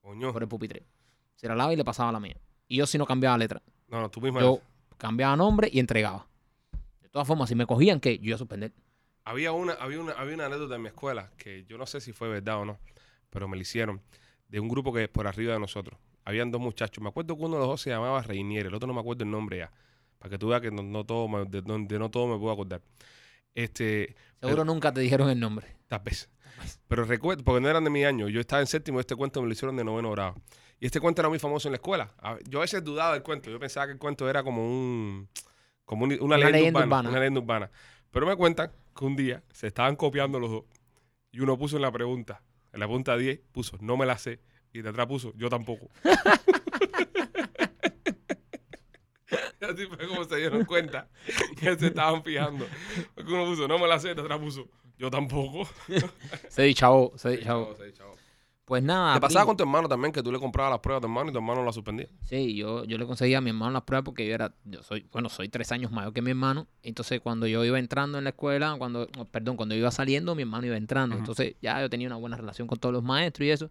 Coño. 0.02 0.30
por 0.30 0.42
el 0.42 0.48
pupitre. 0.50 0.84
Se 1.36 1.48
la 1.48 1.54
lava 1.54 1.72
y 1.72 1.76
le 1.76 1.84
pasaba 1.86 2.12
la 2.12 2.20
mía. 2.20 2.36
Y 2.68 2.76
yo 2.76 2.84
si 2.86 2.98
no 2.98 3.06
cambiaba 3.06 3.38
letra. 3.38 3.62
No, 3.88 4.02
no, 4.02 4.10
tú 4.10 4.20
misma. 4.20 4.42
Yo 4.42 4.60
cambiaba 4.98 5.34
nombre 5.36 5.70
y 5.72 5.80
entregaba. 5.80 6.26
De 7.00 7.08
todas 7.08 7.26
formas, 7.26 7.48
si 7.48 7.54
me 7.54 7.64
cogían, 7.64 7.98
¿qué? 7.98 8.18
Yo 8.18 8.26
iba 8.26 8.34
a 8.34 8.38
suspender. 8.38 8.74
Había 9.24 9.52
una, 9.52 9.72
había 9.72 10.00
una, 10.00 10.12
había 10.12 10.34
una 10.34 10.44
anécdota 10.44 10.74
en 10.74 10.82
mi 10.82 10.88
escuela 10.88 11.30
que 11.38 11.64
yo 11.64 11.78
no 11.78 11.86
sé 11.86 12.02
si 12.02 12.12
fue 12.12 12.28
verdad 12.28 12.58
o 12.60 12.66
no, 12.66 12.78
pero 13.30 13.48
me 13.48 13.56
la 13.56 13.62
hicieron 13.62 14.02
de 14.50 14.60
un 14.60 14.68
grupo 14.68 14.92
que 14.92 15.04
es 15.04 15.08
por 15.08 15.26
arriba 15.26 15.54
de 15.54 15.60
nosotros. 15.60 15.98
Habían 16.24 16.50
dos 16.50 16.60
muchachos. 16.60 17.02
Me 17.02 17.08
acuerdo 17.10 17.36
que 17.36 17.42
uno 17.42 17.54
de 17.56 17.60
los 17.60 17.68
dos 17.68 17.80
se 17.82 17.90
llamaba 17.90 18.22
Reinier, 18.22 18.66
el 18.66 18.74
otro 18.74 18.86
no 18.86 18.94
me 18.94 19.00
acuerdo 19.00 19.24
el 19.24 19.30
nombre 19.30 19.58
ya. 19.58 19.72
Para 20.18 20.30
que 20.30 20.38
tú 20.38 20.48
veas 20.48 20.60
que 20.62 20.70
no, 20.70 20.82
no 20.82 21.04
todo 21.04 21.28
me- 21.28 21.44
de, 21.44 21.62
no- 21.62 21.78
de 21.78 21.98
no 21.98 22.10
todo 22.10 22.26
me 22.26 22.38
puedo 22.38 22.52
acordar. 22.52 22.80
Este, 23.54 24.14
Seguro 24.40 24.64
nunca 24.64 24.92
te 24.92 25.00
dijeron 25.00 25.28
el 25.30 25.38
nombre. 25.38 25.66
tal 25.88 26.00
vez. 26.00 26.28
Pero 26.88 27.04
recuerdo, 27.04 27.44
porque 27.44 27.60
no 27.60 27.68
eran 27.68 27.84
de 27.84 27.90
mi 27.90 28.04
año. 28.04 28.28
Yo 28.28 28.40
estaba 28.40 28.60
en 28.60 28.66
séptimo 28.66 28.98
y 28.98 29.00
este 29.00 29.16
cuento 29.16 29.40
me 29.42 29.48
lo 29.48 29.52
hicieron 29.52 29.76
de 29.76 29.84
noveno 29.84 30.10
grado. 30.12 30.36
Y 30.80 30.86
este 30.86 31.00
cuento 31.00 31.20
era 31.20 31.28
muy 31.28 31.38
famoso 31.38 31.68
en 31.68 31.72
la 31.72 31.76
escuela. 31.76 32.12
Yo 32.48 32.58
a 32.58 32.62
veces 32.62 32.82
dudaba 32.82 33.12
del 33.14 33.22
cuento. 33.22 33.50
Yo 33.50 33.58
pensaba 33.58 33.86
que 33.86 33.92
el 33.92 33.98
cuento 33.98 34.28
era 34.28 34.42
como 34.42 34.64
un 34.66 35.28
como 35.84 36.04
un- 36.04 36.12
una, 36.12 36.22
Una 36.24 36.36
leyenda, 36.38 36.58
leyenda 36.58 36.78
urbana, 36.80 36.86
urbana. 36.86 37.08
Una 37.10 37.18
leyenda 37.18 37.40
urbana. 37.40 37.70
Pero 38.10 38.26
me 38.26 38.36
cuentan 38.36 38.72
que 38.96 39.04
un 39.04 39.16
día 39.16 39.42
se 39.52 39.66
estaban 39.66 39.96
copiando 39.96 40.38
los 40.40 40.50
dos. 40.50 40.64
Y 41.32 41.40
uno 41.40 41.58
puso 41.58 41.76
en 41.76 41.82
la 41.82 41.92
pregunta, 41.92 42.42
en 42.72 42.80
la 42.80 42.86
pregunta 42.86 43.16
10, 43.16 43.40
puso, 43.52 43.76
no 43.80 43.96
me 43.96 44.06
la 44.06 44.16
sé. 44.16 44.40
Y 44.74 44.82
de 44.82 44.88
atrás 44.88 45.06
puso, 45.06 45.32
yo 45.36 45.48
tampoco. 45.48 45.88
Y 49.60 49.64
así 49.64 49.86
fue 49.86 50.06
como 50.06 50.22
se 50.24 50.36
dieron 50.36 50.64
cuenta 50.66 51.08
que 51.58 51.76
se 51.76 51.86
estaban 51.86 52.22
fijando. 52.22 52.66
Porque 53.14 53.32
uno 53.32 53.46
puso, 53.46 53.66
no 53.66 53.78
me 53.78 53.88
la 53.88 53.98
sé, 53.98 54.14
de 54.14 54.20
atrás 54.20 54.38
puso, 54.38 54.68
yo 54.98 55.10
tampoco. 55.10 55.66
Se 56.48 56.62
dichavo, 56.64 57.12
se 57.16 57.30
dichavo. 57.30 57.74
Chavo. 57.94 58.14
Pues 58.64 58.82
nada. 58.82 59.14
¿Te 59.14 59.20
pasaba 59.20 59.42
primo. 59.42 59.46
con 59.46 59.56
tu 59.56 59.62
hermano 59.64 59.88
también 59.88 60.12
que 60.12 60.22
tú 60.22 60.30
le 60.30 60.38
comprabas 60.38 60.72
las 60.72 60.80
pruebas 60.80 60.98
a 60.98 61.02
tu 61.02 61.06
hermano 61.06 61.30
y 61.30 61.32
tu 61.32 61.38
hermano 61.38 61.64
las 61.64 61.74
suspendía? 61.74 62.08
Sí, 62.22 62.54
yo, 62.54 62.84
yo 62.84 62.98
le 62.98 63.06
conseguía 63.06 63.38
a 63.38 63.40
mi 63.40 63.50
hermano 63.50 63.72
las 63.72 63.82
pruebas 63.82 64.04
porque 64.04 64.26
yo 64.26 64.34
era, 64.34 64.54
yo 64.64 64.82
soy, 64.82 65.06
bueno, 65.10 65.30
soy 65.30 65.48
tres 65.48 65.72
años 65.72 65.90
mayor 65.90 66.12
que 66.12 66.22
mi 66.22 66.30
hermano. 66.30 66.66
Entonces, 66.82 67.20
cuando 67.20 67.46
yo 67.46 67.64
iba 67.64 67.78
entrando 67.78 68.18
en 68.18 68.24
la 68.24 68.30
escuela, 68.30 68.74
cuando, 68.78 69.06
perdón, 69.30 69.56
cuando 69.56 69.74
yo 69.74 69.80
iba 69.80 69.90
saliendo, 69.90 70.34
mi 70.34 70.42
hermano 70.42 70.66
iba 70.66 70.76
entrando. 70.76 71.16
Entonces, 71.16 71.56
ya 71.62 71.80
yo 71.80 71.88
tenía 71.88 72.06
una 72.06 72.16
buena 72.16 72.36
relación 72.36 72.68
con 72.68 72.78
todos 72.78 72.92
los 72.92 73.02
maestros 73.02 73.46
y 73.46 73.50
eso. 73.50 73.70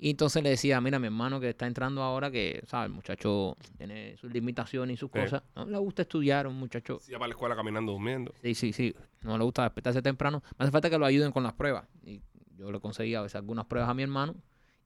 Y 0.00 0.10
entonces 0.10 0.42
le 0.44 0.50
decía, 0.50 0.80
mira, 0.80 0.98
mi 1.00 1.06
hermano 1.06 1.40
que 1.40 1.48
está 1.50 1.66
entrando 1.66 2.02
ahora, 2.02 2.30
que, 2.30 2.62
¿sabes? 2.66 2.86
El 2.86 2.92
muchacho 2.94 3.56
tiene 3.76 4.16
sus 4.16 4.32
limitaciones 4.32 4.94
y 4.94 4.96
sus 4.96 5.10
Sí. 5.12 5.18
cosas. 5.18 5.42
No 5.56 5.64
le 5.66 5.78
gusta 5.78 6.02
estudiar, 6.02 6.46
un 6.46 6.54
muchacho. 6.56 6.98
Sí, 7.00 7.10
iba 7.10 7.18
para 7.18 7.28
la 7.28 7.32
escuela 7.34 7.56
caminando, 7.56 7.90
durmiendo. 7.92 8.32
Sí, 8.40 8.54
sí, 8.54 8.72
sí. 8.72 8.94
No 9.22 9.36
le 9.36 9.42
gusta 9.42 9.64
despertarse 9.64 10.00
temprano. 10.00 10.42
Me 10.56 10.62
hace 10.64 10.70
falta 10.70 10.88
que 10.88 10.98
lo 10.98 11.04
ayuden 11.04 11.32
con 11.32 11.42
las 11.42 11.52
pruebas. 11.54 11.88
Y 12.04 12.22
yo 12.56 12.70
le 12.70 12.78
conseguía 12.78 13.18
a 13.18 13.22
veces 13.22 13.34
algunas 13.36 13.66
pruebas 13.66 13.90
a 13.90 13.94
mi 13.94 14.04
hermano. 14.04 14.36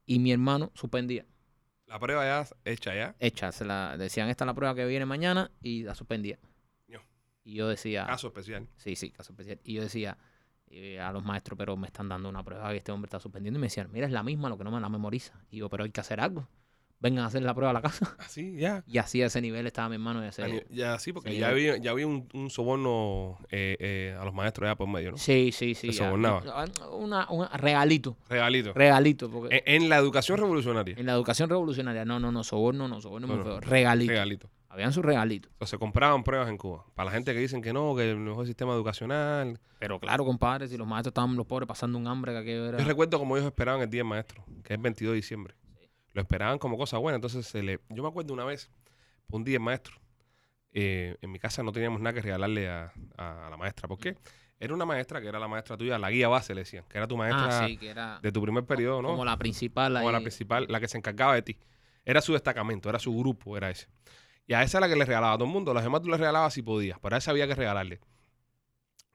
Y 0.06 0.18
mi 0.18 0.32
hermano 0.32 0.72
suspendía. 0.74 1.26
La 1.86 1.98
prueba 1.98 2.24
ya 2.24 2.46
hecha 2.64 2.94
ya. 2.94 3.14
hecha. 3.18 3.52
Se 3.52 3.66
la 3.66 3.98
decían, 3.98 4.30
esta 4.30 4.44
es 4.44 4.46
la 4.46 4.54
prueba 4.54 4.74
que 4.74 4.86
viene 4.86 5.04
mañana 5.04 5.50
y 5.60 5.82
la 5.82 5.94
suspendía. 5.94 6.38
Yo. 6.88 7.00
Y 7.44 7.56
yo 7.56 7.68
decía, 7.68 8.06
Caso 8.06 8.28
especial. 8.28 8.66
sí, 8.76 8.96
sí, 8.96 9.10
caso 9.10 9.32
especial. 9.34 9.60
Y 9.62 9.74
yo 9.74 9.82
decía 9.82 10.16
eh, 10.72 10.98
a 11.00 11.12
los 11.12 11.22
maestros, 11.24 11.56
pero 11.58 11.76
me 11.76 11.86
están 11.86 12.08
dando 12.08 12.28
una 12.28 12.42
prueba 12.42 12.70
que 12.70 12.78
este 12.78 12.90
hombre 12.92 13.06
está 13.08 13.20
suspendiendo. 13.20 13.58
Y 13.58 13.60
me 13.60 13.66
decían, 13.66 13.88
mira, 13.92 14.06
es 14.06 14.12
la 14.12 14.22
misma, 14.22 14.48
lo 14.48 14.56
que 14.58 14.64
no 14.64 14.70
me 14.70 14.80
la 14.80 14.88
memoriza. 14.88 15.34
Y 15.50 15.58
yo, 15.58 15.68
pero 15.68 15.84
hay 15.84 15.90
que 15.90 16.00
hacer 16.00 16.20
algo. 16.20 16.48
Vengan 17.00 17.24
a 17.24 17.26
hacer 17.26 17.42
la 17.42 17.52
prueba 17.52 17.70
a 17.70 17.72
la 17.72 17.82
casa. 17.82 18.14
Así, 18.20 18.54
ya. 18.56 18.84
Y 18.86 18.98
así 18.98 19.20
a 19.22 19.26
ese 19.26 19.40
nivel 19.40 19.66
estaba 19.66 19.88
mi 19.88 19.96
hermano. 19.96 20.24
Y 20.24 20.28
ese- 20.28 20.64
Ya, 20.70 20.98
sí, 21.00 21.12
porque 21.12 21.36
ya 21.36 21.48
había, 21.48 21.76
ya 21.76 21.90
había 21.90 22.06
un, 22.06 22.28
un 22.32 22.48
soborno 22.48 23.38
eh, 23.50 23.76
eh, 23.80 24.16
a 24.20 24.24
los 24.24 24.32
maestros 24.32 24.68
ya 24.68 24.76
por 24.76 24.86
medio, 24.88 25.10
¿no? 25.10 25.16
Sí, 25.18 25.50
sí, 25.52 25.74
sí. 25.74 25.88
Se 25.92 25.98
sobornaba. 26.04 26.42
Una, 26.92 27.28
una- 27.28 27.48
regalito, 27.56 28.16
Regalito. 28.28 28.72
regalito. 28.72 29.28
Porque 29.30 29.62
En, 29.66 29.82
en 29.82 29.88
la 29.88 29.96
educación 29.96 30.38
revolucionaria. 30.38 30.94
en 30.96 31.04
la 31.06 31.12
educación 31.12 31.48
revolucionaria, 31.50 32.04
no, 32.04 32.20
no, 32.20 32.30
no, 32.30 32.44
soborno, 32.44 32.86
no, 32.86 33.00
soborno 33.00 33.26
No, 33.26 33.34
muy 33.34 33.44
no. 33.44 33.50
feo. 33.50 33.60
Regalito. 33.60 34.10
Regalito. 34.12 34.50
Habían 34.72 34.90
sus 34.90 35.04
regalitos. 35.04 35.52
Entonces 35.52 35.70
se 35.72 35.78
compraban 35.78 36.24
pruebas 36.24 36.48
en 36.48 36.56
Cuba. 36.56 36.86
Para 36.94 37.06
la 37.06 37.12
gente 37.12 37.34
que 37.34 37.40
dicen 37.40 37.60
que 37.60 37.74
no, 37.74 37.94
que 37.94 38.10
el 38.10 38.16
mejor 38.16 38.46
sistema 38.46 38.72
educacional. 38.72 39.60
Pero 39.78 40.00
claro, 40.00 40.24
compadre, 40.24 40.66
si 40.66 40.78
los 40.78 40.86
maestros 40.86 41.10
estaban 41.10 41.36
los 41.36 41.46
pobres 41.46 41.66
pasando 41.68 41.98
un 41.98 42.06
hambre 42.06 42.32
que 42.32 42.38
aquello 42.38 42.68
era... 42.68 42.78
Yo 42.78 42.84
recuerdo 42.86 43.18
como 43.18 43.36
ellos 43.36 43.46
esperaban 43.46 43.82
el 43.82 43.90
Día 43.90 43.98
del 44.00 44.08
Maestro, 44.08 44.42
que 44.64 44.72
es 44.72 44.78
el 44.78 44.82
22 44.82 45.12
de 45.12 45.16
diciembre. 45.16 45.54
Lo 46.14 46.22
esperaban 46.22 46.58
como 46.58 46.78
cosa 46.78 46.96
buena. 46.96 47.16
Entonces, 47.16 47.46
se 47.46 47.62
le... 47.62 47.80
yo 47.90 48.02
me 48.02 48.08
acuerdo 48.08 48.32
una 48.32 48.44
vez, 48.44 48.70
un 49.28 49.44
día 49.44 49.56
el 49.56 49.62
maestro, 49.62 50.00
eh, 50.72 51.18
en 51.20 51.30
mi 51.30 51.38
casa 51.38 51.62
no 51.62 51.70
teníamos 51.70 52.00
nada 52.00 52.14
que 52.14 52.22
regalarle 52.22 52.70
a, 52.70 52.94
a 53.18 53.50
la 53.50 53.58
maestra. 53.58 53.88
¿Por 53.88 53.98
qué? 53.98 54.16
Era 54.62 54.74
una 54.74 54.86
maestra 54.86 55.20
que 55.20 55.26
era 55.26 55.40
la 55.40 55.48
maestra 55.48 55.76
tuya, 55.76 55.98
la 55.98 56.08
guía 56.08 56.28
base, 56.28 56.54
le 56.54 56.60
decían, 56.60 56.84
que 56.88 56.96
era 56.96 57.08
tu 57.08 57.16
maestra 57.16 57.64
Ah, 57.64 57.66
sí, 57.66 57.76
que 57.76 57.90
era 57.90 58.20
de 58.22 58.30
tu 58.30 58.40
primer 58.40 58.64
periodo, 58.64 59.02
¿no? 59.02 59.08
como 59.08 59.24
la 59.24 59.36
principal. 59.36 59.92
Como 59.92 60.12
la 60.12 60.20
principal, 60.20 60.66
la 60.68 60.78
que 60.78 60.86
se 60.86 60.96
encargaba 60.96 61.34
de 61.34 61.42
ti. 61.42 61.58
Era 62.04 62.20
su 62.20 62.32
destacamento, 62.32 62.88
era 62.88 63.00
su 63.00 63.12
grupo, 63.12 63.56
era 63.56 63.70
ese. 63.70 63.88
Y 64.46 64.54
a 64.54 64.62
esa 64.62 64.78
era 64.78 64.86
la 64.86 64.92
que 64.92 64.98
le 64.98 65.04
regalaba 65.04 65.34
a 65.34 65.36
todo 65.36 65.46
el 65.46 65.52
mundo. 65.52 65.72
Las 65.72 65.84
demás 65.84 66.02
tú 66.02 66.08
le 66.08 66.16
regalabas 66.16 66.54
si 66.54 66.62
podías, 66.62 66.98
pero 67.00 67.14
a 67.14 67.18
esa 67.18 67.30
había 67.30 67.46
que 67.46 67.54
regalarle. 67.54 68.00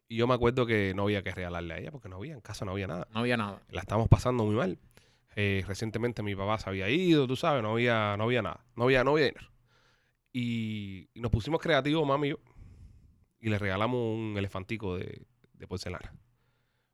Y 0.07 0.15
yo 0.15 0.27
me 0.27 0.33
acuerdo 0.33 0.65
que 0.65 0.93
no 0.95 1.03
había 1.03 1.21
que 1.21 1.31
regalarle 1.31 1.73
a 1.73 1.77
ella 1.79 1.91
porque 1.91 2.07
no 2.07 2.15
había, 2.15 2.33
en 2.33 2.41
casa 2.41 2.63
no 2.63 2.71
había 2.71 2.87
nada. 2.87 3.07
No 3.11 3.19
había 3.19 3.35
nada. 3.35 3.61
La 3.69 3.81
estábamos 3.81 4.07
pasando 4.07 4.45
muy 4.45 4.55
mal. 4.55 4.79
Eh, 5.35 5.63
recientemente 5.67 6.23
mi 6.23 6.35
papá 6.35 6.57
se 6.57 6.69
había 6.69 6.89
ido, 6.89 7.27
tú 7.27 7.35
sabes, 7.35 7.61
no 7.61 7.73
había, 7.73 8.15
no 8.17 8.23
había 8.23 8.41
nada. 8.41 8.65
No 8.75 8.85
había, 8.85 9.03
no 9.03 9.11
había 9.11 9.25
dinero. 9.27 9.51
Y, 10.31 11.09
y 11.13 11.19
nos 11.19 11.29
pusimos 11.31 11.59
creativos, 11.61 12.07
mami 12.07 12.27
y 12.27 12.31
yo, 12.31 12.37
y 13.39 13.49
le 13.49 13.59
regalamos 13.59 13.99
un 13.99 14.35
elefantico 14.37 14.97
de, 14.97 15.25
de 15.53 15.67
porcelana. 15.67 16.13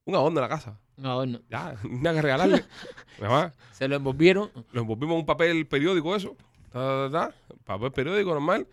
Un 0.06 0.16
adorno 0.16 0.42
de 0.42 0.42
la 0.42 0.50
casa. 0.50 0.80
Un 0.98 1.06
adorno. 1.06 1.42
Ya, 1.50 1.76
nada 1.90 2.16
que 2.16 2.22
regalarle. 2.22 2.66
Se 3.72 3.88
lo 3.88 3.96
envolvieron. 3.96 4.52
lo 4.72 4.82
envolvimos 4.82 5.14
en 5.14 5.20
un 5.22 5.26
papel 5.26 5.66
periódico 5.68 6.16
eso. 6.16 6.36
Ta, 6.74 7.10
ta, 7.12 7.34
papel 7.64 7.92
periódico 7.92 8.32
normal. 8.32 8.68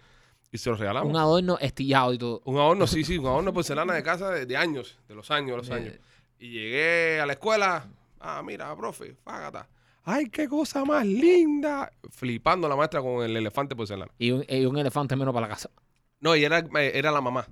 Y 0.50 0.58
se 0.58 0.70
lo 0.70 0.76
regalamos. 0.76 1.08
Un 1.10 1.16
adorno 1.16 1.58
estillado 1.58 2.12
y 2.12 2.18
todo. 2.18 2.42
Un 2.44 2.56
adorno, 2.56 2.86
sí, 2.86 3.04
sí, 3.04 3.18
un 3.18 3.26
adorno 3.26 3.50
de 3.50 3.54
porcelana 3.54 3.94
de 3.94 4.02
casa 4.02 4.30
de, 4.30 4.46
de 4.46 4.56
años, 4.56 4.98
de 5.06 5.14
los 5.14 5.30
años, 5.30 5.56
los 5.56 5.70
años. 5.70 5.94
Y 6.38 6.50
llegué 6.50 7.20
a 7.20 7.26
la 7.26 7.34
escuela. 7.34 7.86
Ah, 8.18 8.42
mira, 8.44 8.74
profe, 8.74 9.14
fágata. 9.14 9.68
Ay, 10.02 10.28
qué 10.28 10.48
cosa 10.48 10.84
más 10.84 11.06
linda. 11.06 11.92
Flipando 12.10 12.68
la 12.68 12.74
maestra 12.74 13.00
con 13.00 13.22
el 13.22 13.36
elefante 13.36 13.76
porcelana. 13.76 14.10
Y 14.18 14.32
un, 14.32 14.44
y 14.48 14.64
un 14.64 14.76
elefante 14.78 15.14
menos 15.14 15.32
para 15.32 15.46
la 15.46 15.54
casa. 15.54 15.70
No, 16.20 16.34
y 16.34 16.44
era, 16.44 16.58
eh, 16.58 16.92
era 16.94 17.12
la 17.12 17.20
mamá. 17.20 17.46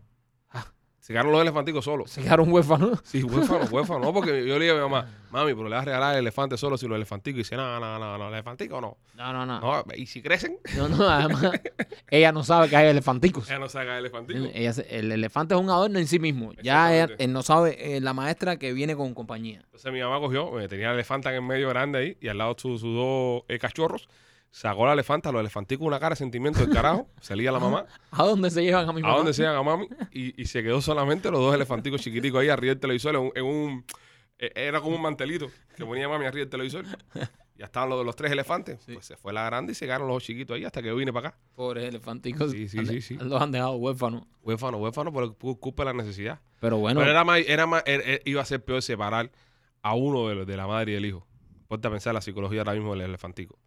Se 1.08 1.14
quedaron 1.14 1.32
los 1.32 1.40
elefanticos 1.40 1.86
solos. 1.86 2.10
Se 2.10 2.20
quedaron 2.22 2.52
huérfanos. 2.52 3.00
Sí, 3.02 3.22
huérfano, 3.22 3.64
huérfano. 3.70 4.00
No, 4.00 4.12
porque 4.12 4.46
yo 4.46 4.58
le 4.58 4.66
dije 4.66 4.72
a 4.72 4.74
mi 4.74 4.82
mamá, 4.82 5.06
mami, 5.30 5.54
pero 5.54 5.64
le 5.66 5.74
vas 5.74 5.80
a 5.80 5.84
regalar 5.86 6.12
el 6.12 6.18
elefante 6.18 6.58
solo 6.58 6.76
si 6.76 6.86
los 6.86 6.96
elefanticos. 6.96 7.36
Y 7.36 7.42
dice, 7.44 7.56
no, 7.56 7.80
no, 7.80 7.98
no, 7.98 8.18
no, 8.18 8.28
elefanticos 8.28 8.78
no. 8.82 8.98
No, 9.14 9.32
no, 9.32 9.46
no. 9.46 9.58
No, 9.58 9.84
y 9.96 10.04
si 10.04 10.20
crecen, 10.20 10.58
No, 10.76 10.86
no, 10.86 11.08
además, 11.08 11.52
ella 12.10 12.30
no 12.30 12.44
sabe 12.44 12.68
que 12.68 12.76
hay 12.76 12.88
elefanticos. 12.88 13.48
ella 13.48 13.58
no 13.58 13.70
saca 13.70 13.92
el 13.94 14.00
elefantico. 14.00 14.50
Ella 14.52 14.74
se- 14.74 14.98
el 14.98 15.10
elefante 15.10 15.54
es 15.54 15.60
un 15.62 15.70
adorno 15.70 15.98
en 15.98 16.06
sí 16.06 16.18
mismo. 16.18 16.52
Ya 16.62 16.94
ella, 16.94 17.08
él 17.18 17.32
no 17.32 17.42
sabe 17.42 17.96
eh, 17.96 18.02
la 18.02 18.12
maestra 18.12 18.58
que 18.58 18.74
viene 18.74 18.94
con 18.94 19.14
compañía. 19.14 19.62
Entonces 19.64 19.90
mi 19.90 20.00
mamá 20.02 20.20
cogió, 20.20 20.60
eh, 20.60 20.68
tenía 20.68 20.88
el 20.88 20.94
elefante 20.96 21.30
en 21.30 21.36
el 21.36 21.42
medio 21.42 21.70
grande 21.70 21.98
ahí 22.00 22.18
y 22.20 22.28
al 22.28 22.36
lado 22.36 22.54
sus, 22.58 22.82
sus 22.82 22.94
dos 22.94 23.44
eh, 23.48 23.58
cachorros. 23.58 24.10
Sacó 24.50 24.86
la 24.86 24.94
elefanta, 24.94 25.30
los 25.30 25.40
elefanticos 25.40 25.86
una 25.86 26.00
cara 26.00 26.10
de 26.14 26.16
sentimiento 26.16 26.60
del 26.60 26.70
carajo. 26.70 27.08
Salía 27.20 27.52
la 27.52 27.58
mamá. 27.60 27.86
¿A 28.10 28.24
dónde 28.24 28.50
se 28.50 28.62
llevan 28.62 28.88
a 28.88 28.92
mi 28.92 29.00
¿A 29.00 29.04
mamá? 29.04 29.16
dónde 29.16 29.32
se 29.34 29.42
iban 29.42 29.54
a 29.56 29.62
mami? 29.62 29.88
Y, 30.12 30.40
y 30.40 30.46
se 30.46 30.62
quedó 30.62 30.80
solamente 30.80 31.30
los 31.30 31.40
dos 31.40 31.54
elefanticos 31.54 32.00
chiquiticos 32.00 32.40
ahí 32.40 32.48
arriba 32.48 32.70
del 32.72 32.80
televisor 32.80 33.14
en 33.14 33.20
un... 33.22 33.32
en 33.34 33.44
un- 33.44 33.84
eh, 34.40 34.52
era 34.54 34.80
como 34.80 34.94
un 34.96 35.02
mantelito 35.02 35.50
que 35.76 35.84
ponía 35.84 36.08
mami 36.08 36.24
arriba 36.24 36.42
del 36.42 36.48
televisor. 36.50 36.84
Ya 37.56 37.64
estaban 37.64 37.88
los, 37.90 38.04
los 38.06 38.14
tres 38.14 38.30
elefantes. 38.30 38.78
Pues 38.92 39.04
se 39.04 39.16
fue 39.16 39.32
la 39.32 39.44
grande 39.44 39.72
y 39.72 39.74
se 39.74 39.84
quedaron 39.84 40.06
los 40.06 40.14
dos 40.16 40.22
chiquitos 40.22 40.54
ahí 40.56 40.64
hasta 40.64 40.80
que 40.80 40.86
yo 40.88 40.94
vine 40.96 41.12
para 41.12 41.30
acá. 41.30 41.38
Pobres 41.56 41.84
elefanticos. 41.88 42.52
Sí, 42.52 42.68
sí, 42.68 42.86
sí, 42.86 43.00
sí. 43.02 43.16
Los 43.20 43.42
han 43.42 43.50
dejado 43.50 43.72
huérfanos. 43.74 44.22
Huérfano, 44.42 44.78
huérfano 44.78 45.12
por 45.12 45.36
culpa 45.58 45.82
de 45.82 45.86
la 45.86 45.92
necesidad. 45.92 46.38
Pero 46.60 46.76
bueno, 46.78 47.00
Pero 47.00 47.10
era 47.10 47.24
más, 47.24 47.40
era 47.46 47.66
más, 47.66 47.82
era- 47.84 48.04
era- 48.04 48.22
iba 48.24 48.40
a 48.40 48.44
ser 48.44 48.64
peor 48.64 48.80
separar 48.80 49.30
a 49.82 49.94
uno 49.94 50.28
de, 50.28 50.44
de 50.46 50.56
la 50.56 50.68
madre 50.68 50.92
y 50.92 50.94
del 50.94 51.06
hijo. 51.06 51.26
Ponte 51.66 51.88
a 51.88 51.90
pensar 51.90 52.14
la 52.14 52.20
psicología 52.20 52.60
ahora 52.60 52.74
mismo 52.74 52.92
del 52.92 53.02
elefantico. 53.02 53.58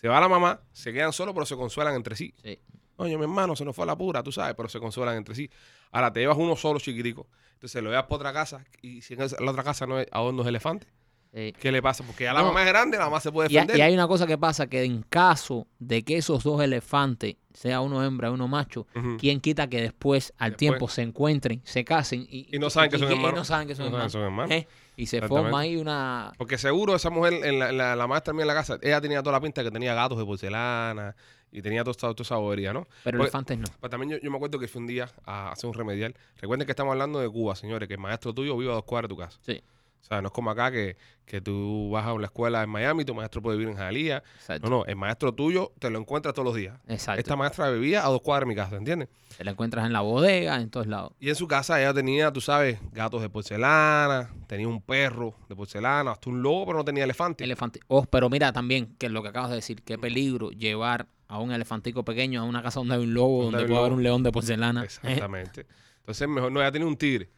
Se 0.00 0.08
va 0.08 0.20
la 0.20 0.28
mamá, 0.28 0.60
se 0.72 0.92
quedan 0.92 1.12
solos, 1.12 1.34
pero 1.34 1.44
se 1.46 1.56
consuelan 1.56 1.94
entre 1.94 2.16
sí. 2.16 2.32
sí. 2.42 2.58
Oye, 2.96 3.16
mi 3.16 3.22
hermano, 3.22 3.56
se 3.56 3.64
nos 3.64 3.74
fue 3.74 3.86
la 3.86 3.96
pura, 3.96 4.22
tú 4.22 4.30
sabes, 4.30 4.54
pero 4.54 4.68
se 4.68 4.78
consuelan 4.78 5.16
entre 5.16 5.34
sí. 5.34 5.50
Ahora 5.90 6.12
te 6.12 6.20
llevas 6.20 6.36
uno 6.38 6.54
solo 6.56 6.78
chiquitico, 6.80 7.26
entonces 7.54 7.82
lo 7.82 7.88
llevas 7.90 8.04
por 8.06 8.16
otra 8.16 8.32
casa 8.32 8.64
y 8.82 9.00
si 9.02 9.14
en 9.14 9.20
la 9.20 9.50
otra 9.50 9.62
casa 9.62 9.86
no 9.86 9.96
hay 9.96 10.06
adornos 10.12 10.46
elefantes, 10.46 10.88
sí. 11.34 11.54
¿qué 11.58 11.72
le 11.72 11.80
pasa? 11.80 12.04
Porque 12.04 12.24
ya 12.24 12.32
la 12.34 12.40
No. 12.40 12.48
mamá 12.48 12.60
es 12.62 12.68
grande, 12.68 12.98
la 12.98 13.04
mamá 13.04 13.20
se 13.20 13.32
puede 13.32 13.48
defender. 13.48 13.76
y 13.78 13.80
hay 13.80 13.94
una 13.94 14.06
cosa 14.06 14.26
que 14.26 14.36
pasa, 14.36 14.66
que 14.68 14.84
en 14.84 15.02
caso 15.02 15.66
de 15.78 16.02
que 16.02 16.18
esos 16.18 16.44
dos 16.44 16.62
elefantes, 16.62 17.36
sea 17.54 17.80
uno 17.80 18.04
hembra 18.04 18.28
y 18.28 18.32
uno 18.32 18.48
macho, 18.48 18.86
Ujú. 18.94 19.16
¿quién 19.18 19.40
quita 19.40 19.68
que 19.68 19.80
después, 19.80 20.32
al 20.38 20.50
Después. 20.50 20.58
tiempo, 20.58 20.88
se 20.88 21.02
encuentren, 21.02 21.62
se 21.64 21.84
casen 21.84 22.26
y, 22.28 22.54
Y 22.54 22.58
no 22.58 22.68
saben 22.70 22.90
que 22.90 22.98
son 22.98 23.08
y- 23.08 23.12
y 23.12 23.14
hermanos. 23.16 23.34
no 23.38 23.44
saben 23.44 23.66
que 23.66 23.74
son 23.74 23.86
No 23.86 23.92
saben 23.92 24.06
hermanos? 24.08 24.12
que 24.12 24.18
son 24.18 24.22
hermanos. 24.24 24.50
¿Eh? 24.52 24.68
Y 25.02 25.06
se 25.06 25.20
forma 25.22 25.60
ahí 25.60 25.76
una... 25.76 26.32
Porque 26.36 26.58
seguro 26.58 26.94
esa 26.94 27.10
mujer, 27.10 27.34
en 27.44 27.58
la, 27.58 27.70
en 27.70 27.78
la- 27.78 27.96
la 27.96 28.06
maestra 28.06 28.32
mía 28.34 28.42
en 28.42 28.48
la 28.48 28.54
casa, 28.54 28.78
ella 28.82 29.00
tenía 29.00 29.22
toda 29.22 29.32
la 29.32 29.40
pinta 29.40 29.62
que 29.62 29.70
tenía 29.70 29.94
gatos 29.94 30.18
de 30.18 30.24
porcelana 30.24 31.16
y 31.52 31.62
tenía 31.62 31.82
toda, 31.84 32.14
esa 32.18 32.36
bobería, 32.36 32.72
¿no? 32.72 32.86
Pero 33.04 33.18
Pues- 33.18 33.28
elefantes 33.28 33.58
no. 33.58 33.64
Pues 33.80 33.90
también 33.90 34.10
yo, 34.12 34.18
yo 34.22 34.30
me 34.30 34.36
acuerdo 34.36 34.58
que 34.58 34.68
fue 34.68 34.80
un 34.82 34.86
día 34.86 35.08
a 35.24 35.52
hacer 35.52 35.68
un 35.68 35.74
remedial. 35.74 36.14
Recuerden 36.40 36.66
que 36.66 36.72
estamos 36.72 36.92
hablando 36.92 37.18
de 37.18 37.28
Cuba, 37.28 37.56
señores, 37.56 37.88
que 37.88 37.94
el 37.94 38.00
maestro 38.00 38.32
tuyo 38.34 38.56
vive 38.56 38.70
a 38.70 38.74
dos 38.74 38.84
cuadras 38.84 39.08
de 39.08 39.14
tu 39.14 39.20
casa. 39.20 39.38
Sí. 39.42 39.62
O 40.00 40.04
sea, 40.04 40.20
no 40.22 40.28
es 40.28 40.32
como 40.32 40.50
acá 40.50 40.72
que, 40.72 40.96
que 41.24 41.40
tú 41.40 41.90
vas 41.92 42.04
a 42.06 42.12
una 42.12 42.26
escuela 42.26 42.62
en 42.62 42.70
Miami, 42.70 43.04
tu 43.04 43.14
maestro 43.14 43.40
puede 43.40 43.56
vivir 43.58 43.70
en 43.72 43.78
Jalía. 43.78 44.22
Exacto. 44.36 44.68
No, 44.68 44.78
no, 44.78 44.84
el 44.86 44.96
maestro 44.96 45.32
tuyo 45.32 45.72
te 45.78 45.90
lo 45.90 45.98
encuentras 46.00 46.34
todos 46.34 46.46
los 46.46 46.56
días. 46.56 46.78
Exacto. 46.88 47.20
Esta 47.20 47.36
maestra 47.36 47.70
vivía 47.70 48.04
a 48.04 48.08
dos 48.08 48.20
cuadras 48.20 48.48
de 48.48 48.54
mi 48.54 48.56
casa, 48.56 48.76
¿entiendes? 48.76 49.08
Te 49.36 49.44
la 49.44 49.52
encuentras 49.52 49.86
en 49.86 49.92
la 49.92 50.00
bodega, 50.00 50.60
en 50.60 50.70
todos 50.70 50.86
lados. 50.86 51.12
Y 51.20 51.28
en 51.28 51.36
su 51.36 51.46
casa 51.46 51.80
ella 51.80 51.94
tenía, 51.94 52.32
tú 52.32 52.40
sabes, 52.40 52.80
gatos 52.92 53.22
de 53.22 53.28
porcelana, 53.28 54.30
tenía 54.48 54.66
un 54.66 54.82
perro 54.82 55.34
de 55.48 55.54
porcelana, 55.54 56.12
hasta 56.12 56.30
un 56.30 56.42
lobo, 56.42 56.66
pero 56.66 56.78
no 56.78 56.84
tenía 56.84 57.04
elefante. 57.04 57.44
Elefante. 57.44 57.80
Oh, 57.86 58.04
pero 58.04 58.28
mira 58.28 58.52
también, 58.52 58.96
que 58.98 59.06
es 59.06 59.12
lo 59.12 59.22
que 59.22 59.28
acabas 59.28 59.50
de 59.50 59.56
decir, 59.56 59.82
qué 59.82 59.98
peligro 59.98 60.50
llevar 60.50 61.06
a 61.28 61.38
un 61.38 61.52
elefantico 61.52 62.04
pequeño 62.04 62.40
a 62.40 62.44
una 62.44 62.62
casa 62.62 62.80
donde 62.80 62.96
hay 62.96 63.02
un 63.02 63.14
lobo, 63.14 63.44
Donde 63.44 63.64
puede 63.66 63.78
haber 63.78 63.92
un 63.92 64.02
león 64.02 64.24
de 64.24 64.32
porcelana. 64.32 64.82
¿eh? 64.82 64.86
Exactamente. 64.86 65.66
Entonces, 66.00 66.26
mejor 66.26 66.50
no, 66.50 66.60
ella 66.60 66.72
tenía 66.72 66.88
un 66.88 66.96
tigre, 66.96 67.30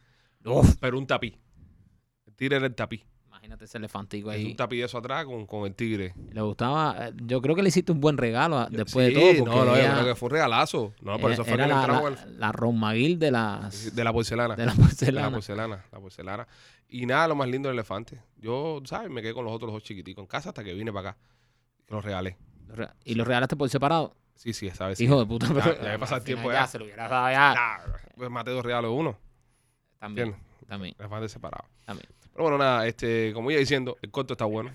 Uf, 0.45 0.77
pero 0.79 0.97
un 0.97 1.05
tapí. 1.05 1.37
Tigre 2.35 2.57
era 2.57 2.65
el 2.65 2.75
tapí. 2.75 3.03
imagínate 3.27 3.65
ese 3.65 3.77
elefantico 3.77 4.31
Es 4.31 4.37
ahí. 4.37 4.45
un 4.51 4.55
tapí 4.55 4.77
de 4.77 4.85
eso 4.85 4.97
atrás 4.97 5.25
con, 5.25 5.45
con 5.45 5.65
el 5.65 5.75
tigre. 5.75 6.13
Le 6.31 6.41
gustaba, 6.41 7.07
eh, 7.07 7.13
yo 7.25 7.41
creo 7.41 7.55
que 7.55 7.61
le 7.63 7.69
hiciste 7.69 7.91
un 7.91 7.99
buen 7.99 8.17
regalo 8.17 8.57
a- 8.59 8.67
después 8.69 9.07
Sí, 9.09 9.13
de 9.13 9.19
todo. 9.19 9.45
Porque 9.45 9.59
no, 9.59 9.65
no, 9.65 9.75
yo 9.75 9.81
ella 9.81 9.93
creo 9.93 10.05
que 10.05 10.15
fue 10.15 10.27
un 10.27 10.31
regalazo. 10.31 10.93
No, 11.01 11.19
por 11.19 11.31
eso 11.31 11.43
fue 11.43 11.53
que 11.57 11.67
la, 11.67 11.87
la, 11.87 12.25
la 12.37 12.51
Ron 12.53 12.79
Maguil 12.79 13.19
de 13.19 13.31
las 13.31 13.93
de 13.95 14.03
la 14.03 14.13
porcelana. 14.13 14.55
de 14.55 14.65
la 14.65 14.71
De 14.73 14.77
la 14.79 14.83
porcelana. 14.85 15.31
porcelana, 15.31 15.85
la 15.91 15.99
porcelana. 15.99 16.47
Y 16.87 17.05
nada, 17.05 17.27
lo 17.27 17.35
más 17.35 17.47
lindo 17.49 17.69
del 17.69 17.77
elefante. 17.77 18.21
Yo, 18.37 18.81
¿sabes? 18.85 19.09
Me 19.09 19.21
quedé 19.21 19.33
con 19.33 19.43
los 19.45 19.53
otros 19.53 19.71
dos 19.73 19.83
chiquiticos 19.83 20.21
en 20.21 20.27
casa 20.27 20.49
hasta 20.49 20.63
que 20.63 20.73
vine 20.73 20.93
para 20.93 21.09
acá. 21.11 21.19
Los 21.89 22.05
regalé. 22.05 22.37
Re- 22.69 22.89
¿Y 23.03 23.15
los 23.15 23.27
regalaste 23.27 23.55
por 23.55 23.67
separado? 23.69 24.15
Sí, 24.35 24.53
sí, 24.53 24.67
esa 24.67 24.87
vez 24.87 24.97
sí. 24.97 25.03
Hijo 25.05 25.19
de 25.19 25.25
puta. 25.25 25.47
Ya- 25.47 25.53
pero- 25.53 25.75
ya 25.83 25.89
me 25.91 25.99
pasa 25.99 26.17
el 26.17 26.23
tiempo 26.23 26.43
final 26.49 26.63
ya. 26.63 26.67
se 26.67 26.79
lo 26.79 26.85
hubiera 26.85 27.07
dado 27.07 27.29
ya. 27.31 27.53
Ah, 27.57 27.81
pues 28.15 28.29
maté 28.29 28.51
dos 28.51 28.63
regalos 28.65 28.91
uno. 28.95 29.17
También, 29.99 30.27
¿Entiendes? 30.29 30.67
también, 30.67 30.95
Elefante 30.99 31.29
separado. 31.29 31.65
también. 31.85 32.07
Pero 32.33 32.43
bueno, 32.43 32.57
nada, 32.57 32.87
este, 32.87 33.31
como 33.33 33.51
iba 33.51 33.59
diciendo, 33.59 33.97
el 34.01 34.09
corto 34.11 34.33
está 34.33 34.45
bueno. 34.45 34.71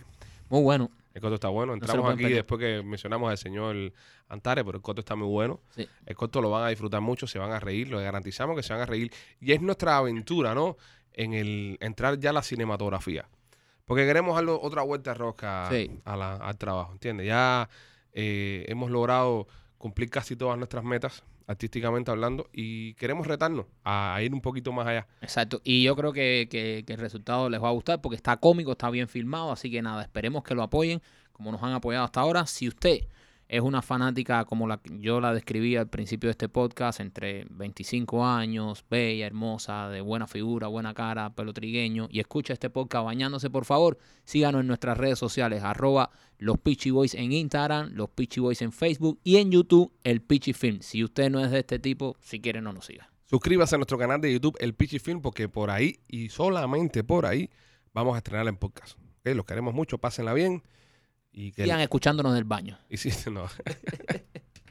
Muy 0.48 0.62
bueno. 0.62 0.90
El 1.14 1.20
corto 1.20 1.34
está 1.34 1.48
bueno. 1.48 1.74
Entramos 1.74 2.06
aquí 2.12 2.22
perder. 2.22 2.36
después 2.36 2.60
que 2.60 2.82
mencionamos 2.84 3.30
al 3.30 3.36
señor 3.38 3.92
Antares, 4.28 4.64
pero 4.64 4.76
el 4.76 4.82
corto 4.82 5.00
está 5.00 5.16
muy 5.16 5.26
bueno. 5.26 5.60
Sí. 5.70 5.88
El 6.06 6.14
corto 6.16 6.40
lo 6.40 6.50
van 6.50 6.64
a 6.64 6.68
disfrutar 6.68 7.00
mucho, 7.00 7.26
se 7.26 7.38
van 7.38 7.50
a 7.50 7.58
reír, 7.58 7.88
lo 7.88 7.98
garantizamos 7.98 8.54
que 8.56 8.62
se 8.62 8.72
van 8.72 8.82
a 8.82 8.86
reír. 8.86 9.10
Y 9.40 9.52
es 9.52 9.60
nuestra 9.60 9.96
aventura, 9.96 10.54
¿no? 10.54 10.76
En 11.12 11.32
el 11.34 11.76
entrar 11.80 12.18
ya 12.20 12.30
a 12.30 12.32
la 12.32 12.42
cinematografía. 12.42 13.28
Porque 13.84 14.06
queremos 14.06 14.34
darle 14.36 14.52
otra 14.52 14.82
vuelta 14.82 15.14
rosca 15.14 15.68
Sí. 15.70 15.98
a 16.04 16.16
la- 16.16 16.36
al 16.36 16.56
trabajo, 16.58 16.92
¿entiendes? 16.92 17.26
Ya 17.26 17.68
eh, 18.12 18.64
hemos 18.68 18.90
logrado 18.90 19.46
cumplir 19.78 20.10
casi 20.10 20.34
todas 20.36 20.56
nuestras 20.58 20.82
metas, 20.84 21.22
artísticamente 21.48 22.10
hablando, 22.12 22.48
y 22.52 22.94
queremos 22.94 23.26
retarnos 23.26 23.66
a, 23.82 24.20
ir 24.22 24.32
un 24.32 24.40
poquito 24.40 24.70
más 24.72 24.86
allá. 24.86 25.08
Exacto. 25.22 25.60
Y 25.64 25.82
yo 25.82 25.96
creo 25.96 26.12
que, 26.12 26.46
que- 26.50 26.84
que 26.86 26.92
el 26.92 27.00
resultado 27.00 27.50
les 27.50 27.60
va 27.60 27.68
a 27.68 27.72
gustar 27.72 28.00
porque 28.00 28.14
está 28.16 28.36
cómico, 28.36 28.72
está 28.72 28.88
bien 28.90 29.08
filmado. 29.08 29.50
Así 29.50 29.70
que 29.70 29.82
nada, 29.82 30.02
esperemos 30.02 30.44
que 30.44 30.54
lo 30.54 30.62
apoyen 30.62 31.02
como 31.32 31.50
nos 31.50 31.62
han 31.62 31.72
apoyado 31.72 32.04
hasta 32.04 32.20
ahora. 32.20 32.46
Si 32.46 32.68
usted 32.68 33.00
es 33.48 33.62
una 33.62 33.82
fanática 33.82 34.44
como 34.44 34.68
la 34.68 34.80
yo 34.98 35.20
la 35.20 35.32
describí 35.32 35.76
al 35.76 35.88
principio 35.88 36.28
de 36.28 36.32
este 36.32 36.48
podcast, 36.48 37.00
entre 37.00 37.46
25 37.50 38.24
años, 38.24 38.84
bella, 38.90 39.26
hermosa, 39.26 39.88
de 39.88 40.00
buena 40.00 40.26
figura, 40.26 40.68
buena 40.68 40.94
cara, 40.94 41.34
pelo 41.34 41.52
trigueño, 41.52 42.08
y 42.10 42.20
escucha 42.20 42.52
este 42.52 42.70
podcast 42.70 43.04
bañándose, 43.06 43.50
por 43.50 43.64
favor, 43.64 43.98
síganos 44.24 44.60
en 44.60 44.66
nuestras 44.66 44.98
redes 44.98 45.18
sociales, 45.18 45.62
arroba 45.62 46.10
los 46.38 46.58
Peachy 46.58 46.90
Boys 46.90 47.14
en 47.14 47.32
Instagram, 47.32 47.90
los 47.94 48.10
Peachy 48.10 48.40
Boys 48.40 48.62
en 48.62 48.70
Facebook 48.72 49.18
y 49.24 49.36
en 49.38 49.50
YouTube, 49.50 49.92
el 50.04 50.20
Peachy 50.20 50.52
Film. 50.52 50.80
Si 50.82 51.02
usted 51.02 51.30
no 51.30 51.40
es 51.44 51.50
de 51.50 51.60
este 51.60 51.78
tipo, 51.78 52.16
si 52.20 52.40
quiere 52.40 52.60
no 52.60 52.72
nos 52.72 52.86
siga. 52.86 53.10
Suscríbase 53.28 53.74
a 53.74 53.78
nuestro 53.78 53.98
canal 53.98 54.22
de 54.22 54.32
YouTube, 54.32 54.56
El 54.58 54.72
Pichi 54.72 54.98
Film, 54.98 55.20
porque 55.20 55.50
por 55.50 55.70
ahí 55.70 56.00
y 56.08 56.30
solamente 56.30 57.04
por 57.04 57.26
ahí 57.26 57.50
vamos 57.92 58.14
a 58.14 58.18
estrenar 58.18 58.48
en 58.48 58.56
podcast. 58.56 58.98
¿Ok? 59.18 59.34
Los 59.34 59.44
queremos 59.44 59.74
mucho, 59.74 59.98
pásenla 59.98 60.32
bien. 60.32 60.62
Y 61.40 61.52
que 61.52 61.62
Sigan 61.62 61.78
escuchándonos 61.78 62.34
del 62.34 62.42
baño. 62.42 62.76
y 62.90 62.96
sí, 62.96 63.10
no. 63.30 63.46